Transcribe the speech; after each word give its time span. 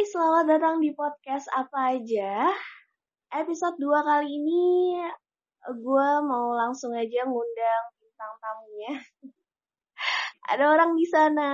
selamat 0.00 0.48
datang 0.48 0.80
di 0.80 0.96
podcast 0.96 1.44
apa 1.52 1.92
aja. 1.92 2.48
Episode 3.36 3.76
2 3.76 4.00
kali 4.00 4.32
ini 4.32 4.96
gue 5.60 6.08
mau 6.24 6.56
langsung 6.56 6.96
aja 6.96 7.28
ngundang 7.28 7.84
bintang 8.00 8.32
tamunya. 8.40 8.94
Ada 10.56 10.64
orang 10.72 10.96
di 10.96 11.04
sana. 11.04 11.52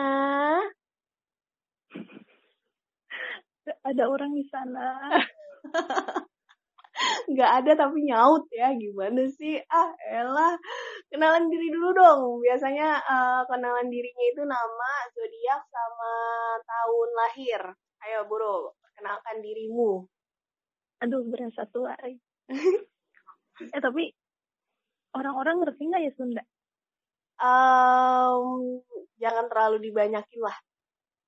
Ada 3.83 4.03
orang 4.07 4.31
di 4.39 4.47
sana. 4.47 5.11
Gak 7.37 7.51
ada 7.51 7.73
tapi 7.75 8.07
nyaut 8.07 8.47
ya. 8.55 8.71
Gimana 8.79 9.27
sih? 9.27 9.59
Ah, 9.67 9.91
elah. 10.07 10.55
Kenalan 11.11 11.51
diri 11.51 11.75
dulu 11.75 11.91
dong. 11.99 12.39
Biasanya 12.47 12.95
uh, 13.11 13.43
kenalan 13.51 13.91
dirinya 13.91 14.25
itu 14.31 14.47
nama, 14.47 14.93
zodiak, 15.11 15.67
sama 15.67 16.15
tahun 16.63 17.09
lahir. 17.11 17.63
Ayo, 18.07 18.23
Bro. 18.31 18.79
Kenalkan 18.95 19.43
dirimu. 19.43 20.07
Aduh, 21.03 21.27
berasa 21.29 21.67
tua. 21.69 21.93
eh, 23.75 23.81
tapi 23.83 24.15
orang-orang 25.13 25.61
ngerti 25.61 25.83
nggak 25.91 26.03
ya 26.07 26.13
Sunda? 26.17 26.43
Um, 27.37 28.81
jangan 29.21 29.45
terlalu 29.53 29.91
dibanyakin 29.91 30.41
lah. 30.41 30.57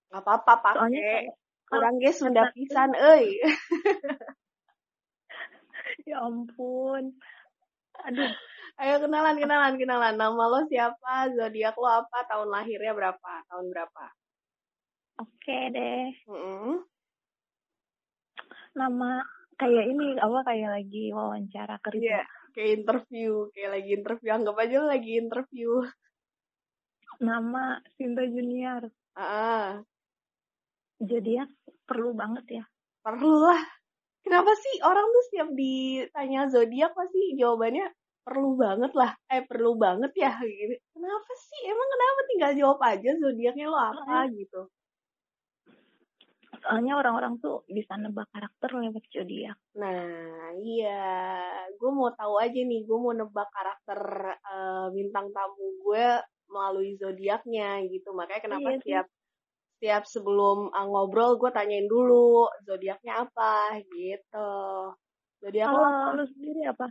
Gak 0.09 0.25
apa-apa 0.25 0.73
Soalnya 0.73 1.03
pakai. 1.05 1.25
kalau- 1.69 1.69
Kurang 1.69 1.95
ge 2.01 2.11
Sunda 2.17 2.43
pisan, 2.57 2.91
euy. 2.97 3.37
ya 6.09 6.17
ampun. 6.25 7.13
Aduh, 8.09 8.33
Ayo 8.79 9.03
kenalan, 9.03 9.37
kenalan, 9.37 9.75
kenalan. 9.75 10.15
Nama 10.17 10.45
lo 10.49 10.61
siapa? 10.71 11.29
Zodiak 11.35 11.77
lo 11.77 11.91
apa? 11.91 12.25
Tahun 12.31 12.49
lahirnya 12.49 12.95
berapa? 12.95 13.33
Tahun 13.51 13.67
berapa? 13.69 14.05
Oke 15.19 15.59
deh. 15.75 16.07
Mm-mm. 16.27 16.83
Nama 18.79 19.11
kayak 19.59 19.84
ini 19.91 20.06
apa 20.19 20.39
kayak 20.47 20.70
lagi 20.70 21.11
wawancara 21.11 21.77
kerja. 21.83 22.23
kayak 22.55 22.70
interview, 22.83 23.51
kayak 23.55 23.70
lagi 23.79 23.91
interview. 23.95 24.31
Anggap 24.34 24.57
aja 24.59 24.79
lagi 24.87 25.11
interview. 25.19 25.70
Nama 27.19 27.83
Sinta 27.98 28.23
Junior. 28.23 28.87
Ah, 29.19 29.83
Jadi 31.03 31.39
ya 31.39 31.45
perlu 31.87 32.14
banget 32.14 32.62
ya. 32.62 32.64
perlu 33.03 33.47
lah. 33.47 33.62
Kenapa 34.23 34.53
sih 34.59 34.83
orang 34.85 35.07
tuh 35.09 35.23
setiap 35.31 35.48
ditanya 35.57 36.51
zodiak 36.53 36.92
pasti 36.92 37.39
jawabannya 37.39 37.87
perlu 38.27 38.61
banget 38.61 38.92
lah. 38.92 39.17
Eh, 39.33 39.41
perlu 39.48 39.79
banget 39.81 40.12
ya 40.19 40.37
gitu. 40.42 40.77
Kenapa 40.92 41.33
sih? 41.33 41.61
Emang 41.64 41.89
kenapa 41.89 42.20
tinggal 42.29 42.53
jawab 42.59 42.79
aja 42.85 43.11
zodiaknya 43.17 43.67
lo 43.73 43.79
apa 43.81 44.29
gitu. 44.37 44.69
Soalnya 46.69 47.00
orang-orang 47.00 47.41
tuh 47.41 47.64
bisa 47.64 47.97
nebak 47.97 48.28
karakter 48.28 48.69
lewat 48.77 49.00
zodiak. 49.08 49.56
Nah, 49.80 50.52
iya. 50.61 51.48
Gue 51.80 51.88
mau 51.88 52.12
tahu 52.12 52.36
aja 52.36 52.61
nih, 52.61 52.84
gue 52.84 52.98
mau 53.00 53.16
nebak 53.16 53.48
karakter 53.48 54.00
eh, 54.36 54.86
bintang 54.92 55.33
tamu 55.33 55.80
gue 55.80 56.06
melalui 56.52 56.92
zodiaknya 57.00 57.80
gitu. 57.89 58.12
Makanya 58.12 58.42
kenapa 58.44 58.69
Iya 58.69 58.77
sih. 58.77 58.80
setiap 58.84 59.06
setiap 59.78 60.02
sebelum 60.05 60.74
uh, 60.74 60.86
ngobrol 60.91 61.39
gue 61.39 61.55
tanyain 61.55 61.86
dulu 61.89 62.50
zodiaknya 62.66 63.24
apa 63.24 63.78
gitu. 63.89 64.50
Zodiak 65.41 65.70
lo 65.70 65.72
Kalau 65.72 65.89
apa? 65.89 66.16
lu 66.19 66.24
sendiri 66.28 66.62
apa? 66.69 66.86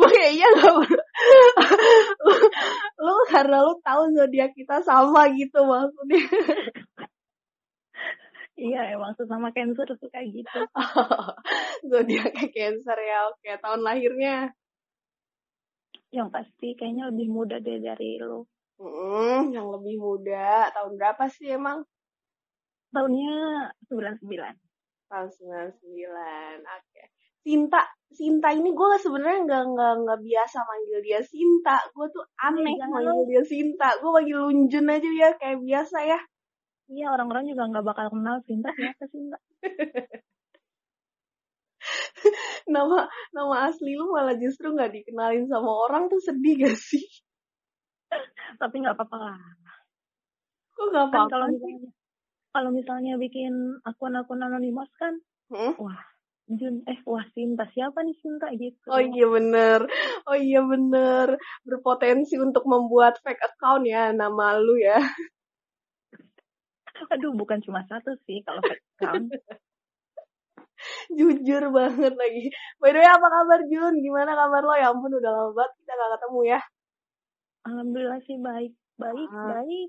gue 0.00 0.08
kayaknya 0.08 0.48
gak 0.56 0.72
lu 3.04 3.14
karena 3.28 3.58
lu 3.68 3.74
tahu 3.84 4.02
zodiak 4.16 4.56
kita 4.56 4.80
sama 4.80 5.28
gitu 5.36 5.60
maksudnya. 5.60 6.22
Iya, 8.56 8.96
emang 8.96 9.12
sesama 9.20 9.52
Cancer 9.52 9.84
suka 10.00 10.24
gitu. 10.24 10.60
zodiaknya 11.92 12.48
Cancer 12.48 12.98
ya. 12.98 13.18
Oke, 13.28 13.52
tahun 13.60 13.84
lahirnya. 13.84 14.56
Yang 16.08 16.28
pasti 16.32 16.72
kayaknya 16.72 17.12
lebih 17.12 17.28
muda 17.28 17.60
deh 17.60 17.76
dari 17.84 18.16
lu. 18.16 18.48
Mm, 18.80 19.52
yang 19.52 19.68
lebih 19.68 20.00
muda. 20.00 20.72
Tahun 20.72 20.96
berapa 20.96 21.28
sih 21.28 21.52
emang? 21.52 21.84
Tahunnya 22.96 23.36
99. 23.92 24.24
Tahun 25.12 25.28
99. 25.28 26.64
Oke. 26.64 27.02
Sinta, 27.46 27.84
Sinta 28.10 28.50
ini 28.56 28.72
gue 28.72 28.88
sebenarnya 28.98 29.44
nggak 29.44 29.64
nggak 29.76 29.94
nggak 30.02 30.20
biasa 30.24 30.58
manggil 30.64 30.98
dia 31.04 31.20
Sinta. 31.20 31.76
Gue 31.92 32.08
tuh 32.08 32.24
aneh 32.40 32.72
jangan 32.72 33.04
manggil 33.04 33.36
dia 33.36 33.42
Sinta. 33.44 33.88
Gue 34.00 34.10
manggil 34.16 34.38
Lunjun 34.40 34.88
aja 34.88 35.10
ya 35.12 35.28
kayak 35.36 35.60
biasa 35.60 35.98
ya. 36.08 36.20
Iya, 36.86 37.06
orang-orang 37.10 37.44
juga 37.50 37.62
nggak 37.66 37.86
bakal 37.86 38.06
kenal 38.14 38.36
Sinta 38.46 38.70
siapa 38.70 39.04
Sinta. 39.10 39.38
Nama 42.66 43.06
nama 43.30 43.70
asli 43.70 43.94
lu 43.94 44.10
malah 44.10 44.34
justru 44.34 44.74
nggak 44.74 44.90
dikenalin 44.90 45.46
sama 45.46 45.70
orang 45.86 46.10
tuh 46.10 46.18
sedih 46.18 46.66
gak 46.66 46.74
sih? 46.74 47.06
Tapi 48.60 48.74
nggak 48.82 48.98
apa-apa 48.98 49.16
lah. 49.22 49.38
Kok 50.74 50.86
nggak 50.90 51.06
Kan 51.06 51.14
apa-apa 51.14 51.30
kalau 51.30 51.46
sih? 51.46 51.54
misalnya 51.54 51.90
kalau 52.56 52.70
misalnya 52.72 53.12
bikin 53.20 53.52
akun-akun 53.84 54.40
anonimus 54.42 54.90
kan, 54.98 55.14
Hmm? 55.46 55.78
wah 55.78 56.00
Jun, 56.46 56.82
eh 56.90 56.98
wah 57.06 57.22
Sinta 57.34 57.66
siapa 57.70 58.02
nih 58.02 58.16
Sinta 58.18 58.50
gitu. 58.54 58.86
Oh 58.90 59.02
iya 59.02 59.26
bener, 59.30 59.80
oh 60.26 60.34
iya 60.38 60.62
bener, 60.62 61.38
berpotensi 61.66 62.34
untuk 62.38 62.66
membuat 62.66 63.18
fake 63.22 63.42
account 63.42 63.82
ya 63.86 64.10
nama 64.14 64.54
lu 64.58 64.74
ya. 64.78 64.98
Aduh, 67.16 67.32
bukan 67.32 67.58
cuma 67.64 67.80
satu 67.88 68.12
sih 68.28 68.44
kalau 68.44 68.60
fake 68.60 68.84
account. 69.00 69.32
Jujur 71.16 71.72
banget 71.72 72.12
lagi. 72.12 72.52
By 72.76 72.92
the 72.92 73.00
way, 73.00 73.08
apa 73.08 73.26
kabar 73.26 73.60
Jun? 73.72 73.94
Gimana 74.04 74.36
kabar 74.36 74.60
lo? 74.60 74.76
Ya 74.76 74.92
ampun, 74.92 75.08
udah 75.16 75.30
lama 75.32 75.50
banget 75.56 75.72
kita 75.80 75.92
gak 75.96 76.10
ketemu 76.20 76.40
ya. 76.44 76.60
Alhamdulillah 77.66 78.20
sih 78.28 78.36
baik, 78.38 78.72
baik, 79.00 79.30
Ah. 79.32 79.46
baik. 79.58 79.88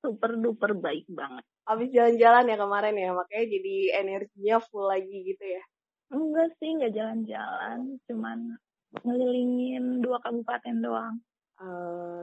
Super 0.00 0.30
duper 0.40 0.72
baik 0.74 1.04
banget. 1.12 1.44
Abis 1.64 1.88
jalan-jalan 1.92 2.50
ya 2.50 2.56
kemarin 2.60 2.96
ya, 2.96 3.10
makanya 3.12 3.46
jadi 3.48 3.76
energinya 4.04 4.56
full 4.60 4.88
lagi 4.88 5.16
gitu 5.24 5.44
ya. 5.44 5.62
Enggak 6.12 6.52
sih, 6.60 6.68
nggak 6.76 6.92
jalan-jalan, 6.92 7.78
cuman 8.08 8.38
ngelilingin 9.00 10.04
dua 10.04 10.20
kabupaten 10.20 10.76
doang. 10.84 11.16
Eh, 11.60 12.22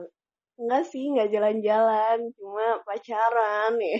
enggak 0.62 0.84
sih, 0.86 1.10
nggak 1.10 1.30
jalan-jalan, 1.34 2.18
cuma 2.38 2.78
pacaran 2.86 3.74
ya. 3.82 3.98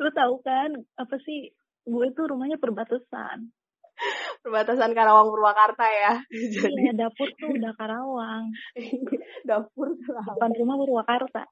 Lu 0.00 0.08
tahu 0.10 0.34
kan 0.40 0.72
apa 0.96 1.16
sih? 1.20 1.52
Gue 1.84 2.08
tuh 2.16 2.28
rumahnya 2.32 2.56
perbatasan. 2.56 3.52
Perbatasan 4.44 4.96
Karawang 4.96 5.28
Purwakarta 5.28 5.84
ya. 5.84 6.12
Jadi 6.56 6.72
Iya, 6.72 6.92
dapur 6.96 7.28
tuh 7.36 7.52
udah 7.52 7.72
Karawang. 7.76 8.44
dapur. 9.48 9.92
Depan 10.00 10.50
rumah 10.56 10.76
Purwakarta. 10.80 11.44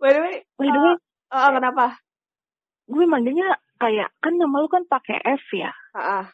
By 0.00 0.10
the 0.12 0.20
way, 0.20 0.36
By 0.56 0.68
the 0.68 0.80
way, 0.80 0.96
eh, 1.32 1.50
kenapa? 1.56 1.96
gue 2.90 3.06
manggilnya 3.06 3.54
kayak 3.78 4.10
kan 4.18 4.34
nama 4.34 4.60
lu 4.60 4.68
kan 4.68 4.82
pakai 4.84 5.22
F 5.22 5.46
ya. 5.54 5.70
Ah, 5.94 6.20
ah. 6.20 6.26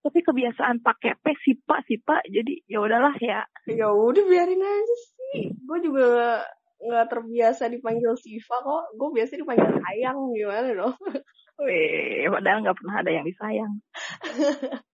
Tapi 0.00 0.24
kebiasaan 0.24 0.80
pakai 0.80 1.12
P 1.20 1.36
Sipa 1.44 1.84
Sipa 1.84 2.24
jadi 2.24 2.56
ya 2.64 2.80
udahlah 2.80 3.12
ya. 3.20 3.44
ya 3.68 3.92
udah 3.92 4.24
biarin 4.24 4.64
aja 4.64 4.96
sih. 5.12 5.52
Gue 5.60 5.78
juga 5.84 6.40
nggak 6.80 7.06
terbiasa 7.12 7.68
dipanggil 7.68 8.16
Siva 8.16 8.56
kok. 8.60 8.84
Gue 8.96 9.08
biasa 9.20 9.36
dipanggil 9.36 9.70
sayang 9.84 10.18
gimana 10.32 10.68
dong? 10.72 10.96
Wih, 11.60 12.24
padahal 12.32 12.58
nggak 12.64 12.78
pernah 12.80 12.94
ada 13.04 13.10
yang 13.12 13.24
disayang. 13.28 13.72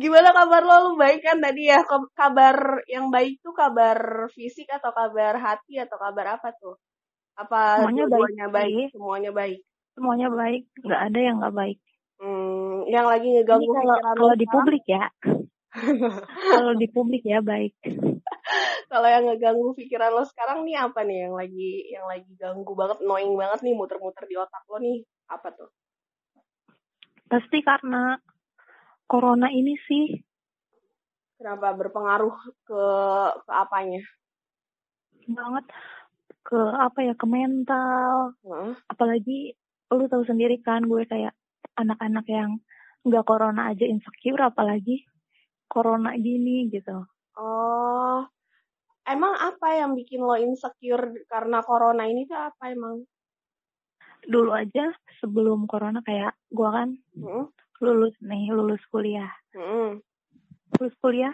Gimana 0.00 0.32
kabar 0.32 0.62
lo? 0.64 0.76
Lu 0.80 0.90
baik 0.96 1.20
kan 1.20 1.44
tadi 1.44 1.68
ya? 1.68 1.84
Ka- 1.84 2.12
Kabar 2.16 2.84
yang 2.88 3.12
baik 3.12 3.44
tuh 3.44 3.52
kabar 3.52 4.30
fisik 4.32 4.68
atau 4.72 4.92
kabar 4.96 5.36
hati 5.36 5.76
atau 5.76 5.98
kabar 6.00 6.40
apa 6.40 6.56
tuh? 6.56 6.76
Apa 7.36 7.84
Semuanya 7.84 8.06
baik 8.08 8.34
baik? 8.48 8.86
Semuanya 8.96 9.30
baik. 9.30 9.60
Semuanya 9.98 10.28
baik, 10.30 10.62
nggak 10.86 11.02
ada 11.10 11.18
yang 11.18 11.36
nggak 11.42 11.56
baik. 11.58 11.78
Hmm, 12.22 12.86
yang 12.86 13.06
lagi 13.06 13.26
ngeganggu 13.34 13.70
kalau 13.74 13.98
kalau 14.14 14.34
di 14.38 14.46
publik 14.46 14.84
ya, 14.86 15.06
kalau 16.54 16.72
di 16.78 16.86
publik 16.86 17.22
ya 17.26 17.42
baik. 17.42 17.74
Kalau 18.92 19.08
yang 19.08 19.24
ngeganggu 19.28 19.76
pikiran 19.76 20.12
lo 20.16 20.24
sekarang 20.24 20.64
nih 20.64 20.76
apa 20.80 21.00
nih 21.04 21.28
yang 21.28 21.34
lagi 21.36 21.70
yang 21.92 22.06
lagi 22.08 22.32
ganggu 22.40 22.72
banget, 22.72 22.98
annoying 23.04 23.34
banget 23.36 23.60
nih 23.64 23.74
muter-muter 23.76 24.24
di 24.24 24.34
otak 24.40 24.64
lo 24.68 24.78
nih? 24.80 25.04
Apa 25.28 25.48
tuh? 25.52 25.70
Pasti 27.28 27.60
karena 27.60 28.16
corona 29.04 29.52
ini 29.52 29.76
sih 29.84 30.06
Kenapa 31.38 31.70
berpengaruh 31.70 32.34
ke 32.66 32.82
ke 33.46 33.52
apanya? 33.54 34.02
banget 35.28 35.64
ke 36.40 36.56
apa 36.56 36.98
ya 37.04 37.14
ke 37.14 37.26
mental. 37.28 38.32
Hah? 38.48 38.72
Apalagi 38.88 39.52
lu 39.92 40.04
tahu 40.08 40.24
sendiri 40.24 40.60
kan 40.64 40.84
gue 40.88 41.04
kayak 41.04 41.36
anak-anak 41.76 42.24
yang 42.28 42.60
nggak 43.04 43.24
corona 43.28 43.72
aja 43.72 43.84
insecure 43.84 44.40
apalagi 44.40 45.04
corona 45.68 46.16
gini 46.16 46.68
gitu. 46.72 47.04
Oh, 47.38 48.24
emang 49.08 49.34
apa 49.34 49.68
yang 49.74 49.96
bikin 49.96 50.20
lo 50.20 50.36
insecure 50.36 51.24
karena 51.26 51.64
corona 51.64 52.04
ini 52.04 52.28
tuh 52.28 52.36
apa 52.38 52.70
emang? 52.70 53.02
dulu 54.28 54.52
aja 54.52 54.92
sebelum 55.22 55.64
corona 55.64 56.04
kayak 56.04 56.36
gua 56.52 56.82
kan 56.82 57.00
Mm-mm. 57.16 57.48
lulus 57.80 58.12
nih 58.20 58.52
lulus 58.52 58.82
kuliah 58.92 59.30
Mm-mm. 59.56 60.04
lulus 60.76 60.94
kuliah 61.00 61.32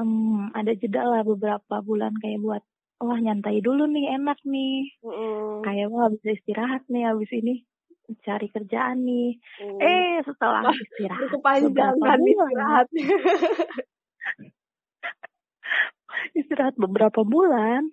em, 0.00 0.48
ada 0.56 0.72
jeda 0.72 1.04
lah 1.04 1.20
beberapa 1.26 1.84
bulan 1.84 2.16
kayak 2.22 2.40
buat 2.40 2.62
wah 3.02 3.18
nyantai 3.18 3.60
dulu 3.60 3.84
nih 3.90 4.14
enak 4.16 4.40
nih 4.46 4.88
Mm-mm. 5.04 5.66
kayak 5.66 5.92
wah 5.92 6.08
bisa 6.08 6.32
istirahat 6.32 6.86
nih 6.88 7.04
habis 7.12 7.28
ini 7.34 7.66
cari 8.24 8.48
kerjaan 8.48 9.04
nih 9.04 9.36
Mm. 9.60 9.78
eh 9.84 10.16
setelah 10.24 10.72
istirahat 10.72 11.28
bulan. 12.00 12.18
istirahatnya. 12.24 13.04
istirahat 16.36 16.74
beberapa 16.76 17.22
bulan 17.24 17.88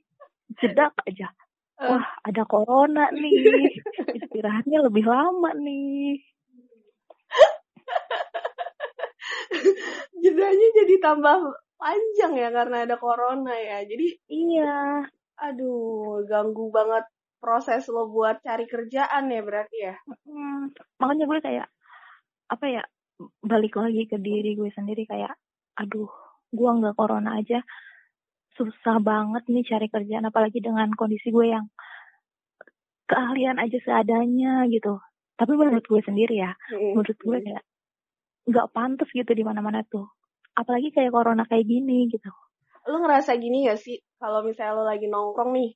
jeda 0.61 0.91
aja 1.05 1.29
Eh. 1.75 1.91
wah 1.91 2.07
ada 2.23 2.47
corona 2.47 3.11
nih 3.11 3.35
istirahatnya 4.23 4.79
lebih 4.87 5.03
lama 5.03 5.51
nih 5.59 6.23
Jedanya 10.23 10.67
jadi 10.83 10.95
tambah 11.03 11.37
panjang 11.75 12.33
ya 12.39 12.49
karena 12.53 12.87
ada 12.87 12.95
corona 12.97 13.53
ya. 13.53 13.83
Jadi 13.85 14.07
iya 14.31 15.03
aduh 15.35 16.23
ganggu 16.25 16.71
banget 16.71 17.03
proses 17.43 17.85
lo 17.91 18.07
buat 18.07 18.39
cari 18.41 18.65
kerjaan 18.65 19.29
ya 19.29 19.41
berarti 19.43 19.77
ya. 19.83 19.95
Hmm, 20.25 20.71
makanya 20.97 21.25
gue 21.27 21.39
kayak 21.43 21.67
apa 22.49 22.65
ya 22.71 22.83
balik 23.43 23.75
lagi 23.79 24.07
ke 24.07 24.17
diri 24.19 24.55
gue 24.55 24.71
sendiri 24.71 25.03
kayak 25.07 25.35
aduh 25.75 26.09
gue 26.55 26.69
nggak 26.71 26.95
corona 26.95 27.35
aja 27.39 27.59
susah 28.55 28.97
banget 29.03 29.43
nih 29.51 29.63
cari 29.67 29.87
kerjaan 29.91 30.25
apalagi 30.27 30.63
dengan 30.63 30.87
kondisi 30.95 31.29
gue 31.29 31.51
yang 31.51 31.67
keahlian 33.05 33.59
aja 33.59 33.77
seadanya 33.83 34.65
gitu. 34.71 34.97
Tapi 35.35 35.51
menurut 35.53 35.83
gue 35.83 36.01
sendiri 36.01 36.39
ya 36.39 36.55
menurut 36.71 37.19
gue 37.19 37.37
kayak 37.43 37.63
nggak 38.47 38.67
pantas 38.71 39.09
gitu 39.11 39.31
di 39.35 39.43
mana-mana 39.43 39.83
tuh. 39.83 40.07
Apalagi 40.55 40.95
kayak 40.95 41.11
corona 41.11 41.43
kayak 41.43 41.67
gini 41.67 42.07
gitu. 42.07 42.31
Lo 42.87 43.03
ngerasa 43.03 43.35
gini 43.35 43.67
gak 43.67 43.81
sih? 43.81 43.99
Kalau 44.15 44.45
misalnya 44.45 44.79
lo 44.79 44.83
lagi 44.87 45.11
nongkrong 45.11 45.51
nih 45.51 45.71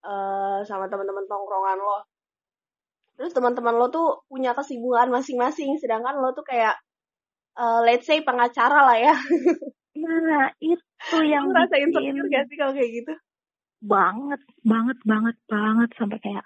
eh 0.00 0.58
sama 0.64 0.86
teman-teman 0.86 1.26
tongkrongan 1.26 1.78
lo. 1.82 1.98
Terus 3.18 3.34
teman-teman 3.34 3.74
lo 3.76 3.90
tuh 3.90 4.24
punya 4.30 4.54
kesibukan 4.54 5.10
masing-masing 5.12 5.76
sedangkan 5.82 6.22
lo 6.22 6.30
tuh 6.32 6.46
kayak 6.46 6.78
eh, 7.58 7.80
let's 7.82 8.06
say 8.06 8.22
pengacara 8.22 8.86
lah 8.86 8.96
ya. 8.96 9.14
nah 9.98 10.46
itu 10.62 11.16
yang 11.26 11.50
bikin 11.50 11.90
insecure 11.90 12.28
gak 12.30 12.44
sih 12.46 12.56
kalau 12.56 12.72
kayak 12.74 12.90
gitu? 13.02 13.12
banget 13.80 14.40
banget 14.62 14.98
banget 15.08 15.36
banget. 15.48 15.88
Sampai 15.96 16.20
kayak 16.20 16.44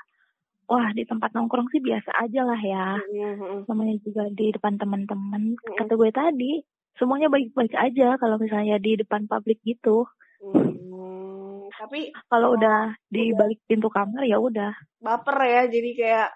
wah 0.71 0.89
di 0.95 1.05
tempat 1.05 1.35
nongkrong 1.35 1.69
sih 1.75 1.83
biasa 1.83 2.11
aja 2.25 2.41
lah 2.47 2.61
ya. 2.61 2.89
Mm-mm. 3.11 3.69
namanya 3.69 3.95
juga 4.01 4.31
di 4.31 4.55
depan 4.55 4.79
teman-teman. 4.79 5.59
Kata 5.59 5.93
gue 5.99 6.11
tadi 6.15 6.53
semuanya 6.95 7.27
baik-baik 7.27 7.75
aja 7.75 8.15
kalau 8.17 8.39
misalnya 8.39 8.79
di 8.79 8.95
depan 8.95 9.27
publik 9.27 9.59
gitu. 9.67 10.07
Hmm, 10.45 11.67
tapi 11.75 12.15
kalau 12.31 12.55
udah 12.55 12.95
di 13.11 13.35
balik 13.35 13.61
pintu 13.67 13.91
kamar 13.91 14.23
ya 14.25 14.39
udah. 14.39 14.73
Baper 15.03 15.39
ya 15.43 15.63
jadi 15.67 15.91
kayak 15.97 16.31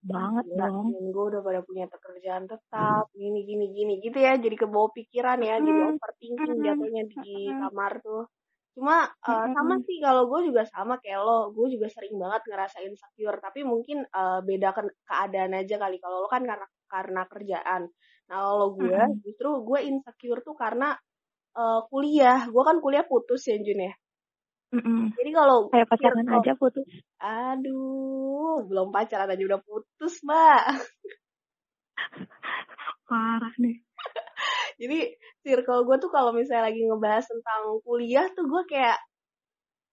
banget 0.00 0.46
dong 0.56 0.96
gue 1.12 1.24
udah 1.30 1.40
pada 1.44 1.60
punya 1.60 1.84
pekerjaan 1.84 2.48
tetap 2.48 3.04
gini 3.12 3.44
gini 3.44 3.66
gini 3.76 3.92
gitu 4.00 4.16
ya 4.16 4.32
jadi 4.40 4.56
kebawa 4.56 4.88
pikiran 4.96 5.38
ya 5.44 5.60
jadi 5.60 5.80
Hmm. 5.84 5.96
overthinking 5.96 6.54
Hmm. 6.56 6.64
jatuhnya 6.64 7.02
di 7.04 7.52
Hmm. 7.52 7.60
kamar 7.68 7.92
tuh 8.00 8.24
cuma 8.72 9.04
uh, 9.28 9.44
Hmm. 9.44 9.52
sama 9.52 9.74
sih 9.84 9.98
kalau 10.00 10.24
gue 10.30 10.40
juga 10.48 10.62
sama 10.64 10.96
kayak 11.02 11.20
lo 11.20 11.52
gue 11.52 11.66
juga 11.74 11.86
sering 11.92 12.16
banget 12.16 12.42
ngerasain 12.48 12.88
insecure 12.88 13.36
tapi 13.42 13.60
mungkin 13.66 14.06
uh, 14.08 14.40
beda 14.40 14.68
ke- 14.72 14.96
keadaan 15.04 15.52
aja 15.58 15.76
kali 15.76 15.96
kalau 16.00 16.24
lo 16.24 16.28
kan 16.32 16.42
karena 16.48 16.66
karena 16.88 17.22
kerjaan 17.28 17.82
nah 18.30 18.38
kalau 18.46 18.68
gue 18.78 19.00
Hmm. 19.04 19.20
justru 19.26 19.48
gue 19.68 19.78
insecure 19.90 20.40
tuh 20.46 20.56
karena 20.56 20.96
uh, 21.58 21.80
kuliah 21.90 22.46
gue 22.48 22.62
kan 22.64 22.78
kuliah 22.80 23.04
putus 23.04 23.42
ya 23.50 23.58
Jun 23.60 23.84
ya 23.84 23.92
Mm-mm. 24.70 25.10
jadi 25.18 25.30
kalau 25.34 25.66
kayak 25.70 25.88
pacaran 25.90 26.22
circle- 26.22 26.38
aja 26.42 26.52
putus 26.54 26.86
aduh 27.18 28.62
belum 28.66 28.88
pacaran 28.94 29.30
aja 29.30 29.44
udah 29.50 29.60
putus 29.66 30.14
mbak 30.22 30.62
parah 33.10 33.54
nih 33.58 33.82
Jadi 34.80 35.12
circle 35.44 35.84
gue 35.84 35.96
tuh 36.00 36.08
kalau 36.08 36.32
misalnya 36.32 36.72
lagi 36.72 36.80
ngebahas 36.88 37.28
tentang 37.28 37.84
kuliah 37.84 38.24
tuh 38.32 38.48
gue 38.48 38.62
kayak 38.64 38.96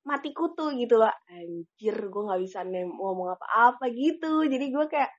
mati 0.07 0.31
kutu 0.31 0.71
gitu 0.79 0.95
loh. 0.95 1.11
Anjir, 1.27 1.97
gue 2.07 2.21
nggak 2.23 2.39
bisa 2.39 2.63
nem- 2.63 2.95
ngomong 2.95 3.35
apa-apa 3.35 3.91
gitu. 3.91 4.47
Jadi 4.47 4.65
gue 4.71 4.85
kayak 4.87 5.11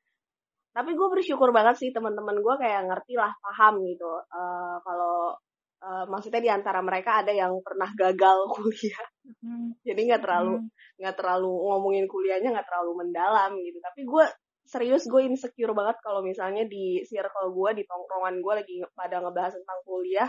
tapi 0.73 0.97
gue 0.97 1.09
bersyukur 1.13 1.53
banget 1.53 1.77
sih 1.85 1.91
teman-teman 1.93 2.41
gue 2.41 2.55
kayak 2.57 2.89
ngerti 2.89 3.21
lah 3.21 3.29
paham 3.45 3.85
gitu. 3.85 4.09
Eh, 4.33 4.77
kalau 4.81 5.37
eh, 5.79 6.05
maksudnya 6.11 6.41
di 6.43 6.51
antara 6.51 6.81
mereka 6.83 7.23
ada 7.23 7.33
yang 7.35 7.55
pernah 7.63 7.91
gagal 7.95 8.39
kuliah. 8.55 9.07
Mm. 9.45 9.79
Jadi 9.83 10.01
nggak 10.09 10.23
terlalu 10.25 10.55
Mm. 10.63 10.69
nggak 10.99 11.17
terlalu 11.17 11.53
ngomongin 11.53 12.07
kuliahnya 12.11 12.49
nggak 12.55 12.69
terlalu 12.69 12.93
mendalam 13.07 13.51
gitu. 13.63 13.79
Tapi 13.79 14.01
gue 14.03 14.25
serius 14.69 15.09
gue 15.09 15.25
insecure 15.25 15.73
banget 15.73 15.97
kalau 16.05 16.21
misalnya 16.21 16.69
di 16.69 17.01
circle 17.09 17.57
gue 17.57 17.81
di 17.81 17.85
tongkrongan 17.89 18.37
gue 18.45 18.55
lagi 18.61 18.77
pada 18.93 19.25
ngebahas 19.25 19.57
tentang 19.57 19.81
kuliah 19.89 20.29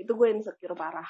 itu 0.00 0.08
gue 0.08 0.28
insecure 0.32 0.72
parah. 0.72 1.06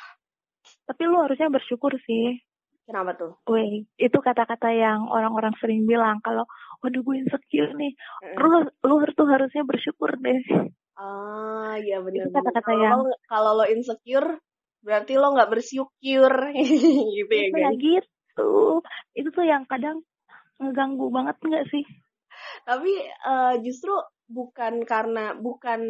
tapi 0.89 1.05
lu 1.05 1.21
harusnya 1.21 1.53
bersyukur 1.53 1.93
sih 2.09 2.41
Kenapa 2.85 3.17
tuh? 3.17 3.33
Weh, 3.49 3.89
itu 3.97 4.19
kata-kata 4.21 4.69
yang 4.69 5.09
orang-orang 5.09 5.57
sering 5.57 5.89
bilang 5.89 6.21
kalau, 6.21 6.45
waduh 6.85 7.01
gue 7.01 7.17
insecure 7.17 7.73
nih. 7.73 7.97
Lu, 8.37 8.61
lu 8.85 8.95
tuh 9.17 9.25
harusnya 9.25 9.65
bersyukur 9.65 10.13
deh. 10.21 10.45
Ah, 10.94 11.75
iya 11.82 11.99
benar. 12.05 12.31
Kata-kata 12.31 12.61
Kalau 12.70 12.82
yang- 12.82 13.02
lo- 13.02 13.19
kalau 13.26 13.50
lo 13.58 13.64
insecure 13.67 14.29
berarti 14.85 15.12
lo 15.17 15.32
nggak 15.35 15.50
bersyukur 15.50 16.32
gitu 17.17 17.32
ya 17.35 17.44
Itu 17.50 17.56
ya 17.58 17.70
gitu. 17.75 18.50
Itu 19.17 19.29
tuh 19.35 19.44
yang 19.49 19.64
kadang 19.67 20.05
ngeganggu 20.61 21.06
banget 21.11 21.37
nggak 21.43 21.67
sih? 21.73 21.85
Tapi 22.69 22.93
eh, 23.02 23.55
justru 23.67 23.94
bukan 24.31 24.87
karena 24.88 25.35
bukan 25.37 25.81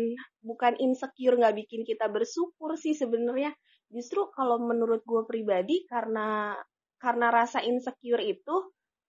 bukan 0.42 0.72
insecure 0.80 1.36
nggak 1.38 1.56
bikin 1.64 1.82
kita 1.84 2.08
bersyukur 2.08 2.74
sih 2.80 2.96
sebenarnya. 2.96 3.52
Justru 3.92 4.32
kalau 4.32 4.56
menurut 4.58 5.04
gue 5.04 5.22
pribadi 5.28 5.84
karena 5.86 6.56
karena 6.98 7.28
rasa 7.28 7.60
insecure 7.60 8.24
itu 8.24 8.56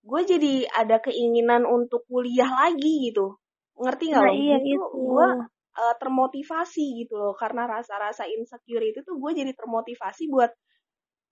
gue 0.06 0.21
jadi 0.27 0.53
ada 0.75 1.00
keinginan 1.01 1.63
untuk 1.65 2.03
kuliah 2.12 2.51
lagi 2.51 3.10
gitu. 3.10 3.39
Ngerti 3.79 4.03
nggak 4.12 4.24
Nah 4.24 4.29
lo? 4.29 4.36
iya 4.36 4.58
Justru 4.60 4.84
itu. 4.91 5.05
gue 5.08 5.27
eh, 5.75 5.96
termotivasi 6.00 7.05
gitu 7.05 7.15
loh. 7.20 7.34
Karena 7.36 7.67
rasa-rasa 7.67 8.25
insecure 8.27 8.84
itu 8.84 9.03
tuh 9.03 9.20
gue 9.20 9.32
jadi 9.36 9.51
termotivasi 9.55 10.32
buat 10.32 10.51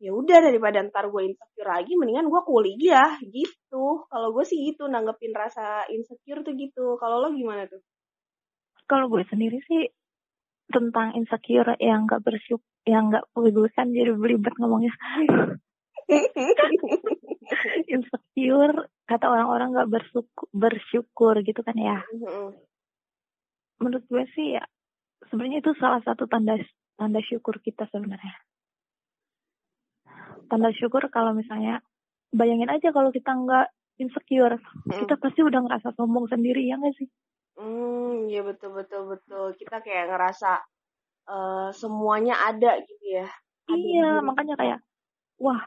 ya 0.04 0.12
udah 0.12 0.44
daripada 0.44 0.84
ntar 0.84 1.08
gue 1.08 1.32
insecure 1.32 1.70
lagi 1.70 1.96
mendingan 1.96 2.28
gue 2.28 2.42
kuliah 2.44 3.16
gitu. 3.24 4.04
Kalau 4.12 4.30
gue 4.36 4.44
sih 4.44 4.60
gitu 4.68 4.92
nanggepin 4.92 5.32
rasa 5.32 5.88
insecure 5.88 6.44
tuh 6.44 6.54
gitu. 6.60 7.00
Kalau 7.00 7.24
lo 7.24 7.32
gimana 7.32 7.64
tuh? 7.72 7.80
Kalau 8.84 9.08
gue 9.08 9.24
sendiri 9.32 9.64
sih 9.64 9.88
tentang 10.68 11.16
insecure 11.16 11.78
yang 11.80 12.04
nggak 12.04 12.24
bersyukur, 12.24 12.68
yang 12.84 13.14
gue 13.14 13.70
kan 13.72 13.88
jadi 13.96 14.12
belibet 14.12 14.54
ngomongnya. 14.60 14.92
insecure 17.94 18.92
kata 19.08 19.26
orang-orang 19.28 19.72
nggak 19.72 19.90
bersyukur, 19.92 20.48
bersyukur 20.52 21.36
gitu 21.48 21.64
kan 21.64 21.78
ya. 21.80 22.00
Menurut 23.82 24.04
gue 24.10 24.24
sih 24.36 24.58
ya 24.58 24.64
sebenarnya 25.32 25.64
itu 25.64 25.72
salah 25.80 26.02
satu 26.04 26.28
tanda 26.28 26.60
tanda 27.00 27.20
syukur 27.24 27.58
kita 27.64 27.88
sebenarnya. 27.90 28.36
Tanda 30.52 30.70
syukur 30.76 31.08
kalau 31.10 31.34
misalnya 31.34 31.82
bayangin 32.34 32.70
aja 32.70 32.94
kalau 32.94 33.10
kita 33.10 33.34
nggak 33.34 33.68
insecure, 34.02 34.58
kita 34.90 35.16
pasti 35.22 35.42
udah 35.46 35.60
ngerasa 35.66 35.94
sombong 35.94 36.26
sendiri 36.30 36.66
ya 36.66 36.78
nggak 36.78 36.98
sih? 36.98 37.10
hmm 37.54 38.30
ya 38.34 38.42
betul 38.42 38.74
betul 38.74 39.14
betul 39.14 39.54
kita 39.54 39.78
kayak 39.86 40.10
ngerasa 40.10 40.58
eh, 41.30 41.70
semuanya 41.78 42.34
ada 42.50 42.82
gitu 42.82 43.22
ya 43.22 43.30
Ada 43.70 43.78
Iya, 43.78 44.10
diri. 44.18 44.26
makanya 44.26 44.56
kayak, 44.58 44.80
wah, 45.40 45.62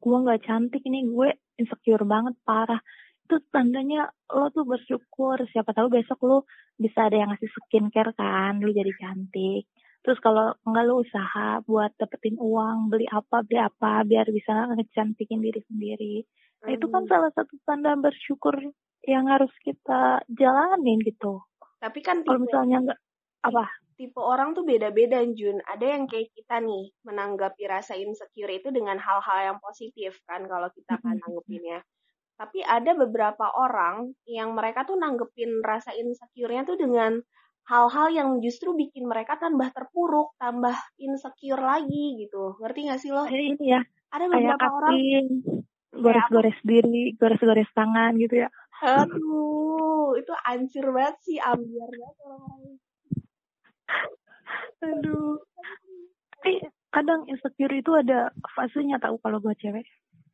gue 0.00 0.16
nggak 0.22 0.42
cantik 0.46 0.82
ini, 0.88 1.04
gue 1.04 1.36
insecure 1.60 2.06
banget, 2.08 2.32
parah. 2.46 2.80
Itu 3.26 3.36
tandanya 3.54 4.10
lo 4.34 4.50
tuh 4.54 4.64
bersyukur, 4.66 5.36
siapa 5.52 5.70
tahu 5.76 5.88
besok 5.96 6.18
lo 6.28 6.36
bisa 6.78 7.06
ada 7.06 7.16
yang 7.20 7.30
ngasih 7.32 7.50
skincare 7.54 8.12
kan, 8.18 8.58
lo 8.62 8.70
jadi 8.70 8.92
cantik. 8.98 9.64
Terus 10.02 10.18
kalau 10.18 10.54
nggak 10.66 10.84
lo 10.88 10.94
usaha 11.06 11.62
buat 11.62 11.94
dapetin 12.00 12.36
uang, 12.38 12.90
beli 12.90 13.06
apa, 13.06 13.36
beli 13.46 13.58
apa, 13.62 14.02
biar 14.02 14.26
bisa 14.34 14.52
ngecantikin 14.74 15.40
diri 15.46 15.60
sendiri. 15.70 16.14
Nah, 16.66 16.70
itu 16.74 16.86
kan 16.90 17.06
salah 17.10 17.30
satu 17.34 17.54
tanda 17.66 17.94
bersyukur 17.98 18.54
yang 19.06 19.26
harus 19.30 19.50
kita 19.66 20.22
jalanin 20.30 20.98
gitu. 21.02 21.42
tapi 21.82 22.00
kan 22.06 22.22
Kalau 22.26 22.38
misalnya 22.42 22.76
nggak, 22.86 23.00
apa? 23.46 23.64
tipe 23.98 24.18
orang 24.18 24.56
tuh 24.56 24.64
beda-beda 24.66 25.20
Jun 25.38 25.60
ada 25.68 25.86
yang 25.94 26.04
kayak 26.10 26.32
kita 26.36 26.56
nih 26.64 26.90
menanggapi 27.06 27.64
rasa 27.68 27.94
insecure 27.94 28.50
itu 28.50 28.68
dengan 28.72 28.98
hal-hal 28.98 29.38
yang 29.52 29.58
positif 29.62 30.18
kan 30.28 30.42
kalau 30.48 30.68
kita 30.72 30.94
kan 31.04 31.14
nanggepinnya 31.22 31.84
Tapi 32.42 32.58
ada 32.58 32.98
beberapa 32.98 33.54
orang 33.54 34.18
yang 34.26 34.58
mereka 34.58 34.82
tuh 34.82 34.98
nanggepin 34.98 35.62
rasa 35.62 35.94
insecure-nya 35.94 36.66
tuh 36.66 36.74
dengan 36.74 37.22
hal-hal 37.70 38.10
yang 38.10 38.28
justru 38.42 38.74
bikin 38.74 39.06
mereka 39.06 39.38
tambah 39.38 39.70
terpuruk, 39.70 40.34
tambah 40.42 40.74
insecure 40.98 41.62
lagi 41.62 42.18
gitu. 42.18 42.58
Ngerti 42.58 42.90
gak 42.90 42.98
sih 42.98 43.14
lo? 43.14 43.30
Ini 43.30 43.54
ya, 43.62 43.78
Ada 44.10 44.26
beberapa 44.26 44.58
orang 44.58 44.90
cutting, 44.90 45.26
gores-gores 45.94 46.58
diri, 46.66 47.14
gores-gores 47.14 47.70
tangan 47.78 48.18
gitu 48.18 48.42
ya. 48.42 48.50
Aduh, 48.82 50.18
itu 50.18 50.34
ancur 50.42 50.86
banget 50.90 51.16
sih, 51.22 51.38
ambiar 51.38 51.90
banget 51.94 52.16
orang-orang. 52.26 52.74
Aduh. 54.82 55.38
Tapi 56.42 56.52
kadang 56.90 57.22
insecure 57.30 57.78
itu 57.78 57.94
ada 57.94 58.34
fasenya 58.58 58.98
tahu 58.98 59.22
kalau 59.22 59.38
buat 59.38 59.54
cewek. 59.62 59.86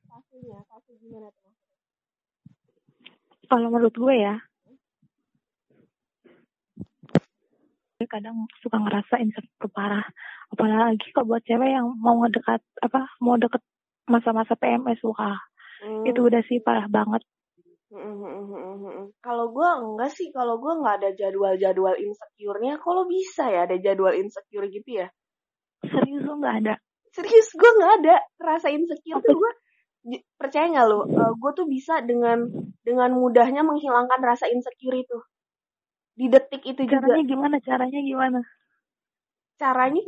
Fasenya, 0.08 0.64
fase 0.72 0.96
gimana 1.04 1.28
tuh? 1.36 1.57
Kalau 3.48 3.72
menurut 3.72 3.96
gue 3.96 4.14
ya, 4.14 4.36
gue 7.98 8.06
kadang 8.06 8.44
suka 8.60 8.76
ngerasa 8.76 9.18
insecure 9.24 9.72
parah. 9.72 10.04
Apalagi 10.52 11.08
kalau 11.16 11.34
buat 11.34 11.42
cewek 11.48 11.72
yang 11.72 11.96
mau 11.96 12.20
ngedekat 12.20 12.60
apa, 12.84 13.08
mau 13.24 13.40
deket 13.40 13.64
masa-masa 14.04 14.52
PMS 14.54 15.00
wah, 15.04 15.36
Hmm. 15.78 16.02
itu 16.10 16.26
udah 16.26 16.42
sih 16.50 16.58
parah 16.58 16.90
banget. 16.90 17.22
Mm, 17.88 18.02
mm, 18.02 18.20
mm, 18.20 18.46
mm, 18.52 18.76
mm. 18.84 19.06
Kalau 19.24 19.48
gue 19.54 19.64
enggak 19.64 20.10
sih, 20.12 20.28
kalau 20.34 20.60
gue 20.60 20.72
nggak 20.74 20.94
ada 21.00 21.10
jadwal-jadwal 21.16 21.96
insecure-nya. 21.96 22.76
Kalau 22.82 23.08
bisa 23.08 23.48
ya 23.48 23.64
ada 23.64 23.78
jadwal 23.80 24.12
insecure 24.12 24.68
gitu 24.68 25.00
ya. 25.00 25.08
Serius 25.86 26.26
lo 26.26 26.36
nggak 26.36 26.56
ada? 26.66 26.74
Serius 27.14 27.48
gue 27.54 27.70
nggak 27.78 27.92
ada 28.04 28.16
rasa 28.42 28.68
insecure 28.68 29.22
Apa? 29.22 29.26
tuh 29.30 29.36
gue 29.40 29.52
percaya 30.40 30.64
nggak 30.72 30.86
lo? 30.88 30.98
gue 31.40 31.50
tuh 31.58 31.66
bisa 31.66 32.00
dengan 32.02 32.48
dengan 32.86 33.10
mudahnya 33.12 33.62
menghilangkan 33.66 34.20
rasa 34.24 34.46
insecure 34.48 34.96
itu 34.96 35.18
di 36.18 36.26
detik 36.26 36.62
itu 36.66 36.82
juga. 36.86 37.14
Caranya 37.14 37.22
gimana? 37.26 37.56
Caranya 37.62 38.00
gimana? 38.02 38.40
caranya 39.58 40.00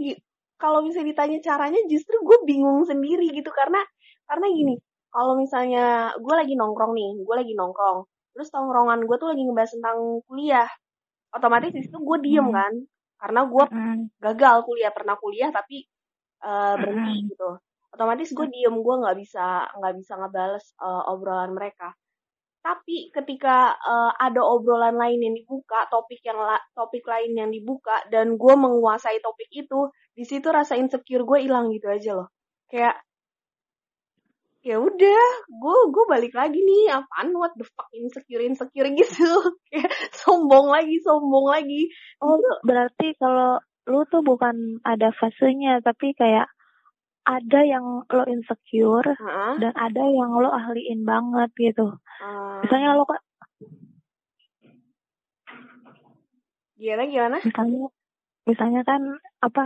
kalau 0.60 0.78
misalnya 0.86 1.10
ditanya 1.12 1.38
caranya 1.42 1.80
justru 1.90 2.14
gue 2.22 2.38
bingung 2.46 2.86
sendiri 2.86 3.34
gitu 3.34 3.50
karena 3.50 3.82
karena 4.30 4.46
gini 4.54 4.74
kalau 5.10 5.34
misalnya 5.34 6.14
gue 6.22 6.34
lagi 6.36 6.54
nongkrong 6.54 6.92
nih 6.94 7.10
gue 7.26 7.34
lagi 7.34 7.52
nongkrong 7.58 8.06
terus 8.30 8.48
tongkrongan 8.54 9.02
gue 9.08 9.16
tuh 9.18 9.28
lagi 9.34 9.42
ngebahas 9.42 9.72
tentang 9.74 9.98
kuliah 10.30 10.68
otomatis 11.34 11.72
di 11.74 11.80
situ 11.82 11.98
gue 11.98 12.18
diem 12.22 12.46
Hmm. 12.46 12.54
kan 12.54 12.72
karena 13.20 13.40
gue 13.50 13.64
Mm, 13.74 14.00
gagal 14.22 14.56
kuliah 14.68 14.92
pernah 14.94 15.16
kuliah 15.18 15.50
tapi 15.50 15.82
eh, 16.46 16.74
berhenti 16.78 17.14
Mm-mm. 17.16 17.30
gitu 17.34 17.48
otomatis 17.90 18.30
gue 18.30 18.46
diem 18.46 18.76
gue 18.78 18.94
nggak 19.02 19.16
bisa 19.18 19.66
nggak 19.76 19.94
bisa 19.98 20.12
ngebales 20.18 20.66
eh, 20.78 21.02
obrolan 21.10 21.52
mereka. 21.54 21.90
Tapi 22.60 23.10
ketika 23.10 23.74
eh, 23.74 24.12
ada 24.20 24.40
obrolan 24.44 24.96
lain 24.96 25.20
yang 25.20 25.34
dibuka 25.34 25.86
topik 25.90 26.22
yang 26.22 26.38
la- 26.38 26.66
topik 26.76 27.02
lain 27.06 27.32
yang 27.34 27.50
dibuka 27.50 28.04
dan 28.12 28.38
gue 28.38 28.54
menguasai 28.54 29.18
topik 29.24 29.50
itu 29.50 29.90
di 30.14 30.24
situ 30.26 30.48
rasa 30.50 30.78
insecure 30.78 31.26
gue 31.26 31.38
hilang 31.46 31.72
gitu 31.74 31.86
aja 31.90 32.10
loh. 32.14 32.28
Kayak 32.70 33.02
ya 34.60 34.76
udah 34.76 35.24
gue 35.48 35.78
gue 35.88 36.04
balik 36.04 36.36
lagi 36.36 36.60
nih 36.60 36.92
apaan 36.92 37.32
what 37.32 37.48
the 37.56 37.64
fuck 37.64 37.88
insecure 37.96 38.44
insecure 38.44 38.86
gitu. 39.00 39.30
Kayak 39.72 39.90
sombong 40.14 40.70
lagi 40.70 41.00
sombong 41.02 41.48
lagi. 41.50 41.90
Oh, 42.22 42.38
berarti 42.62 43.16
kalau 43.18 43.58
lu 43.88 44.04
tuh 44.06 44.22
bukan 44.22 44.78
ada 44.86 45.10
fasenya, 45.16 45.82
tapi 45.82 46.14
kayak 46.14 46.46
ada 47.24 47.60
yang 47.62 48.04
lo 48.08 48.24
insecure 48.26 49.04
Heeh. 49.12 49.52
dan 49.60 49.72
ada 49.76 50.04
yang 50.08 50.32
lo 50.36 50.50
ahliin 50.50 51.04
banget 51.04 51.50
gitu. 51.56 51.94
Eh, 52.20 52.58
Misalnya 52.64 52.96
lo 52.96 53.04
kan, 53.04 53.20
gimana 56.80 57.04
gimana 57.12 57.36
misalnya, 57.44 57.84
misalnya 58.48 58.82
kan 58.88 59.02
apa? 59.44 59.64